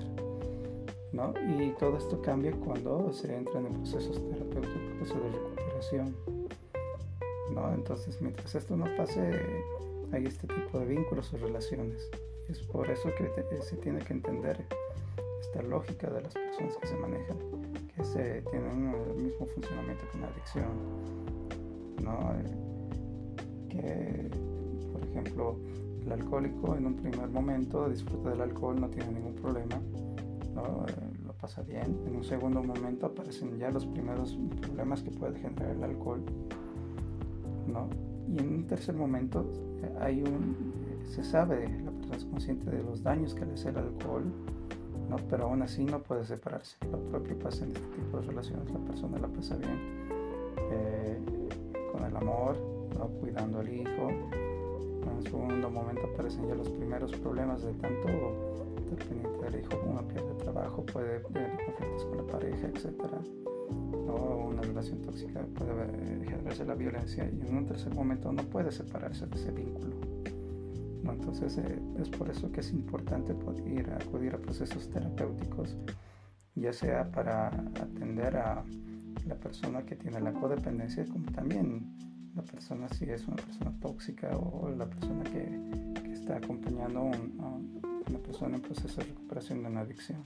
¿no? 1.13 1.35
Y 1.59 1.73
todo 1.79 1.99
esto 1.99 2.23
cambia 2.23 2.53
cuando 2.53 3.13
se 3.13 3.35
entran 3.35 3.67
en 3.67 3.73
procesos 3.75 4.17
terapéuticos 4.29 5.11
o 5.11 5.15
de 5.15 5.31
recuperación. 5.31 6.15
¿No? 7.59 7.75
Entonces, 7.75 8.21
mientras 8.21 8.55
esto 8.55 8.77
no 8.77 8.85
pase, 8.97 9.41
hay 10.13 10.27
este 10.27 10.47
tipo 10.47 10.79
de 10.79 10.87
vínculos 10.87 11.33
o 11.33 11.39
relaciones. 11.39 12.11
Es 12.49 12.61
por 12.61 12.91
eso 12.91 13.11
que 13.17 13.63
se 13.63 13.77
tiene 13.77 13.99
que 14.01 14.15
entender 14.15 14.65
esta 15.41 15.63
lógica 15.63 16.09
de 16.11 16.23
las 16.23 16.35
personas 16.35 16.77
que 16.77 16.87
se 16.87 16.97
manejan, 16.97 17.37
que 17.95 18.05
se 18.05 18.43
tienen 18.51 18.95
el 18.95 19.23
mismo 19.23 19.47
funcionamiento 19.47 20.05
que 20.11 20.19
una 20.19 20.29
adicción, 20.29 20.69
¿no? 22.03 22.33
Eh, 22.35 23.69
que, 23.69 24.31
por 24.93 25.03
ejemplo, 25.03 25.57
el 26.05 26.13
alcohólico 26.13 26.75
en 26.77 26.87
un 26.87 26.95
primer 26.95 27.29
momento 27.29 27.89
disfruta 27.89 28.31
del 28.31 28.41
alcohol, 28.41 28.81
no 28.81 28.89
tiene 28.89 29.13
ningún 29.13 29.35
problema, 29.35 29.79
¿no? 30.55 30.87
Eh, 30.87 30.93
lo 31.27 31.35
pasa 31.35 31.63
bien. 31.63 32.01
En 32.07 32.17
un 32.17 32.25
segundo 32.25 32.63
momento 32.63 33.07
aparecen 33.07 33.59
ya 33.59 33.71
los 33.71 33.85
primeros 33.85 34.39
problemas 34.63 35.03
que 35.03 35.11
puede 35.11 35.39
generar 35.39 35.71
el 35.71 35.85
alcohol, 35.85 36.25
¿no? 37.73 37.89
Y 38.29 38.39
en 38.39 38.49
un 38.49 38.67
tercer 38.67 38.95
momento 38.95 39.47
eh, 39.83 39.91
hay 40.01 40.23
un, 40.23 41.03
se 41.07 41.25
sabe, 41.25 41.69
la 41.85 41.91
persona 41.91 42.17
es 42.17 42.25
consciente 42.25 42.71
de 42.71 42.83
los 42.83 43.03
daños 43.03 43.35
que 43.35 43.45
le 43.45 43.55
hace 43.55 43.71
el 43.71 43.79
alcohol, 43.79 44.25
¿no? 45.09 45.17
pero 45.31 45.45
aún 45.45 45.63
así 45.63 45.85
no 45.85 46.03
puede 46.03 46.25
separarse. 46.25 46.77
Lo 46.91 46.99
propio 47.05 47.39
pasa 47.39 47.65
en 47.65 47.73
este 47.73 47.87
tipo 47.97 48.21
de 48.21 48.27
relaciones, 48.27 48.71
la 48.71 48.81
persona 48.81 49.19
la 49.19 49.29
pasa 49.29 49.57
bien 49.57 49.79
eh, 50.71 51.19
con 51.93 52.05
el 52.05 52.17
amor, 52.17 52.57
cuidando 53.21 53.61
al 53.61 53.69
hijo. 53.69 54.11
En 55.17 55.23
segundo 55.23 55.71
momento 55.71 56.03
aparecen 56.13 56.49
ya 56.49 56.55
los 56.55 56.69
primeros 56.69 57.13
problemas 57.13 57.63
de 57.63 57.73
tanto 57.75 58.09
estar 58.79 59.09
pendiente 59.09 59.45
del 59.45 59.61
hijo, 59.61 59.71
uno 59.87 60.07
pierde 60.07 60.35
trabajo, 60.35 60.85
puede 60.87 61.21
tener 61.21 61.51
conflictos 61.65 62.05
con 62.07 62.17
la 62.19 62.27
pareja, 62.27 62.69
etc. 63.69 64.49
Una 64.49 64.63
relación 64.63 65.03
tóxica 65.03 65.41
puede 65.55 66.25
generarse 66.25 66.65
la 66.65 66.75
violencia 66.75 67.25
y 67.25 67.47
en 67.47 67.57
un 67.57 67.67
tercer 67.67 67.95
momento 67.95 68.33
no 68.33 68.43
puede 68.45 68.73
separarse 68.73 69.27
de 69.27 69.37
ese 69.37 69.53
vínculo. 69.53 69.97
Entonces 71.29 71.59
eh, 71.59 71.79
es 72.01 72.09
por 72.09 72.31
eso 72.31 72.51
que 72.51 72.61
es 72.61 72.73
importante 72.73 73.33
a 73.33 73.97
acudir 73.97 74.35
a 74.35 74.39
procesos 74.39 74.89
terapéuticos, 74.89 75.77
ya 76.55 76.73
sea 76.73 77.11
para 77.11 77.49
atender 77.49 78.37
a 78.37 78.65
la 79.27 79.35
persona 79.37 79.83
que 79.83 79.97
tiene 79.97 80.21
la 80.21 80.33
codependencia, 80.33 81.05
como 81.07 81.31
también 81.33 81.97
la 82.35 82.43
persona 82.43 82.89
si 82.89 83.05
es 83.05 83.27
una 83.27 83.37
persona 83.37 83.73
tóxica 83.81 84.37
o 84.37 84.71
la 84.71 84.87
persona 84.87 85.23
que, 85.25 86.09
está 86.13 86.37
acompañando 86.37 87.01
a 87.01 88.11
una 88.11 88.19
persona 88.23 88.57
en 88.57 88.63
proceso 88.63 89.01
de 89.01 89.07
recuperación 89.07 89.63
de 89.63 89.69
una 89.69 89.81
adicción. 89.81 90.25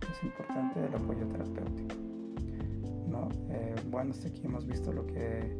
Es 0.00 0.22
importante 0.22 0.84
el 0.84 0.94
apoyo 0.94 1.26
terapéutico. 1.26 2.11
Eh, 3.50 3.74
bueno, 3.90 4.12
hasta 4.12 4.28
aquí 4.28 4.42
hemos 4.44 4.66
visto 4.66 4.92
lo 4.92 5.06
que 5.06 5.56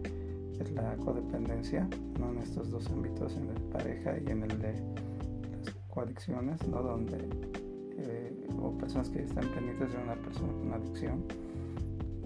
es 0.61 0.71
la 0.73 0.97
codependencia, 0.97 1.89
en 2.17 2.39
estos 2.39 2.71
dos 2.71 2.89
ámbitos, 2.91 3.37
en 3.37 3.49
el 3.49 3.63
pareja 3.65 4.17
y 4.19 4.31
en 4.31 4.43
el 4.43 4.59
de 4.59 4.73
las 4.73 5.75
coadicciones, 5.89 6.67
¿no? 6.69 6.83
donde, 6.83 7.19
eh, 7.99 8.49
o 8.61 8.77
personas 8.79 9.11
que 9.11 9.23
están 9.23 9.47
pendientes 9.49 9.93
de 9.93 9.99
una 9.99 10.15
persona 10.15 10.53
con 10.53 10.73
adicción, 10.73 11.25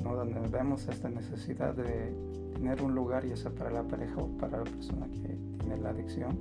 ¿no? 0.03 0.15
donde 0.15 0.41
vemos 0.49 0.87
esta 0.89 1.09
necesidad 1.09 1.75
de 1.75 2.13
tener 2.55 2.83
un 2.83 2.95
lugar, 2.95 3.25
ya 3.27 3.37
sea 3.37 3.51
para 3.51 3.71
la 3.71 3.83
pareja 3.83 4.17
o 4.19 4.29
para 4.39 4.59
la 4.59 4.65
persona 4.65 5.07
que 5.09 5.39
tiene 5.59 5.79
la 5.79 5.91
adicción, 5.91 6.37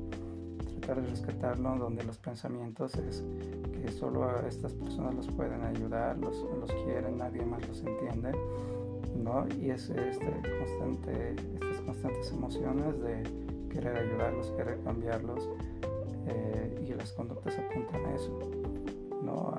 tratar 0.79 1.01
de 1.01 1.09
rescatarlo, 1.09 1.75
donde 1.77 2.03
los 2.03 2.17
pensamientos 2.17 2.95
es 2.95 3.23
que 3.73 3.91
solo 3.91 4.45
estas 4.47 4.73
personas 4.73 5.15
los 5.15 5.27
pueden 5.29 5.63
ayudar, 5.63 6.17
los, 6.17 6.45
los 6.59 6.71
quieren, 6.83 7.17
nadie 7.17 7.45
más 7.45 7.65
los 7.67 7.83
entiende 7.83 8.31
¿no? 9.15 9.47
Y 9.59 9.71
es 9.71 9.89
este 9.89 10.31
constante, 10.59 11.35
estas 11.53 11.81
constantes 11.85 12.31
emociones 12.31 13.01
de 13.01 13.23
querer 13.69 13.97
ayudarlos, 13.97 14.51
querer 14.51 14.79
cambiarlos, 14.83 15.49
eh, 16.27 16.85
y 16.87 16.93
las 16.93 17.11
conductas 17.13 17.57
apuntan 17.57 18.05
a 18.05 18.15
eso, 18.15 18.39
¿no? 19.23 19.53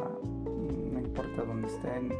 no 0.92 0.98
importa 0.98 1.44
dónde 1.44 1.68
estén, 1.68 2.12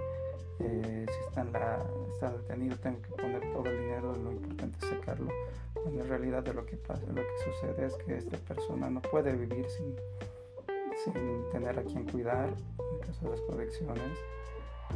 eh, 0.60 1.06
si 1.08 1.28
está, 1.28 1.40
en 1.42 1.52
la, 1.52 1.84
está 2.12 2.30
detenido 2.30 2.76
tengo 2.78 3.02
que 3.02 3.10
poner 3.10 3.52
todo 3.52 3.66
el 3.66 3.78
dinero, 3.78 4.14
lo 4.14 4.32
importante 4.32 4.78
es 4.82 4.90
sacarlo, 4.90 5.32
cuando 5.74 6.02
en 6.02 6.08
realidad 6.08 6.42
de 6.44 6.54
lo 6.54 6.64
que 6.64 6.76
pasa, 6.76 7.04
lo 7.08 7.14
que 7.14 7.52
sucede 7.52 7.86
es 7.86 7.94
que 7.96 8.16
esta 8.16 8.36
persona 8.38 8.88
no 8.88 9.02
puede 9.02 9.34
vivir 9.34 9.66
sin, 9.68 9.96
sin 11.04 11.50
tener 11.50 11.78
a 11.78 11.82
quien 11.82 12.04
cuidar, 12.04 12.48
en 12.48 13.06
caso 13.06 13.24
de 13.24 13.30
las 13.32 13.40
proyecciones, 13.40 14.18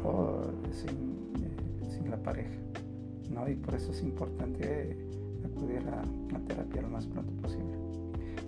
o 0.04 0.42
sin, 0.70 1.32
eh, 1.42 1.69
sin 1.90 2.10
la 2.10 2.22
pareja, 2.22 2.56
¿no? 3.30 3.48
Y 3.48 3.56
por 3.56 3.74
eso 3.74 3.92
es 3.92 4.02
importante 4.02 4.96
acudir 5.44 5.86
a, 5.88 6.02
a 6.36 6.40
terapia 6.46 6.82
lo 6.82 6.88
más 6.88 7.06
pronto 7.06 7.32
posible. 7.42 7.76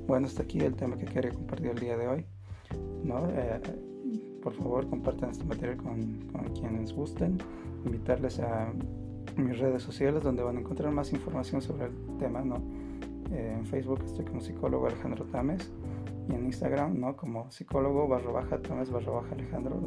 Bueno, 0.07 0.26
hasta 0.26 0.42
aquí 0.42 0.61
el 0.61 0.74
tema 0.74 0.96
que 0.96 1.07
quería 1.07 1.31
compartir 1.31 1.68
el 1.68 1.78
día 1.78 1.96
de 1.96 2.09
hoy, 2.09 2.24
¿no? 3.05 3.28
Eh, 3.31 3.61
por 4.42 4.52
favor 4.52 4.88
compartan 4.88 5.31
este 5.31 5.44
material 5.44 5.76
con, 5.76 6.52
quienes 6.55 6.92
gusten, 6.92 7.38
invitarles 7.85 8.40
a 8.40 8.72
mis 9.37 9.59
redes 9.59 9.83
sociales 9.83 10.22
donde 10.22 10.42
van 10.42 10.57
a 10.57 10.61
encontrar 10.61 10.92
más 10.92 11.12
información 11.12 11.62
sobre 11.62 11.87
el 11.87 11.92
tema, 12.18 12.42
¿no? 12.42 12.57
Eh, 13.31 13.55
en 13.59 13.64
Facebook 13.64 14.00
estoy 14.05 14.24
como 14.24 14.40
psicólogo 14.40 14.87
Alejandro 14.87 15.24
Tames 15.26 15.70
y 16.28 16.35
en 16.35 16.44
Instagram, 16.46 16.98
¿no? 16.98 17.16
Como 17.16 17.50
psicólogo 17.50 18.09
barro 18.09 18.33
baja 18.33 18.61
Tames 18.61 18.90
barro 18.90 19.14
baja 19.14 19.35
Alejandro, 19.35 19.81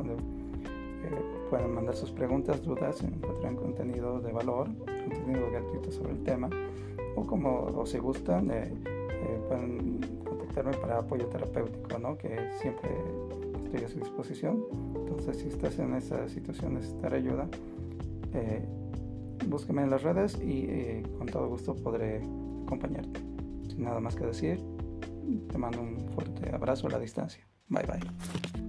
eh, 1.06 1.50
pueden 1.50 1.74
mandar 1.74 1.96
sus 1.96 2.12
preguntas, 2.12 2.64
dudas, 2.64 3.04
encontrarán 3.04 3.56
contenido 3.56 4.20
de 4.20 4.32
valor, 4.32 4.68
contenido 4.86 5.50
gratuito 5.52 5.92
sobre 5.92 6.14
el 6.14 6.24
tema, 6.24 6.50
o 7.16 7.26
como 7.26 7.66
o 7.66 7.86
si 7.86 7.98
gustan, 7.98 8.52
eh, 8.52 8.72
pueden 9.48 10.00
contactarme 10.24 10.74
para 10.78 11.00
apoyo 11.00 11.28
terapéutico, 11.28 11.98
¿no? 12.00 12.18
Que 12.18 12.50
siempre 12.62 12.90
a 13.84 13.90
su 13.90 14.00
disposición. 14.00 14.64
Entonces, 14.96 15.38
si 15.38 15.48
estás 15.48 15.78
en 15.80 15.94
esa 15.96 16.28
situación, 16.30 16.76
necesitar 16.76 17.14
ayuda, 17.14 17.48
eh, 18.34 18.64
búsqueme 19.48 19.84
en 19.84 19.90
las 19.90 20.04
redes 20.04 20.40
y 20.42 20.66
eh, 20.70 21.04
con 21.18 21.28
todo 21.28 21.48
gusto 21.50 21.76
podré 21.76 22.22
acompañarte. 22.66 23.20
Sin 23.68 23.84
nada 23.84 24.00
más 24.00 24.16
que 24.16 24.26
decir, 24.26 24.60
te 25.52 25.58
mando 25.58 25.82
un 25.82 26.00
fuerte 26.14 26.54
abrazo 26.54 26.88
a 26.88 26.92
la 26.92 27.00
distancia. 27.00 27.46
Bye 27.68 27.86
bye. 27.86 28.65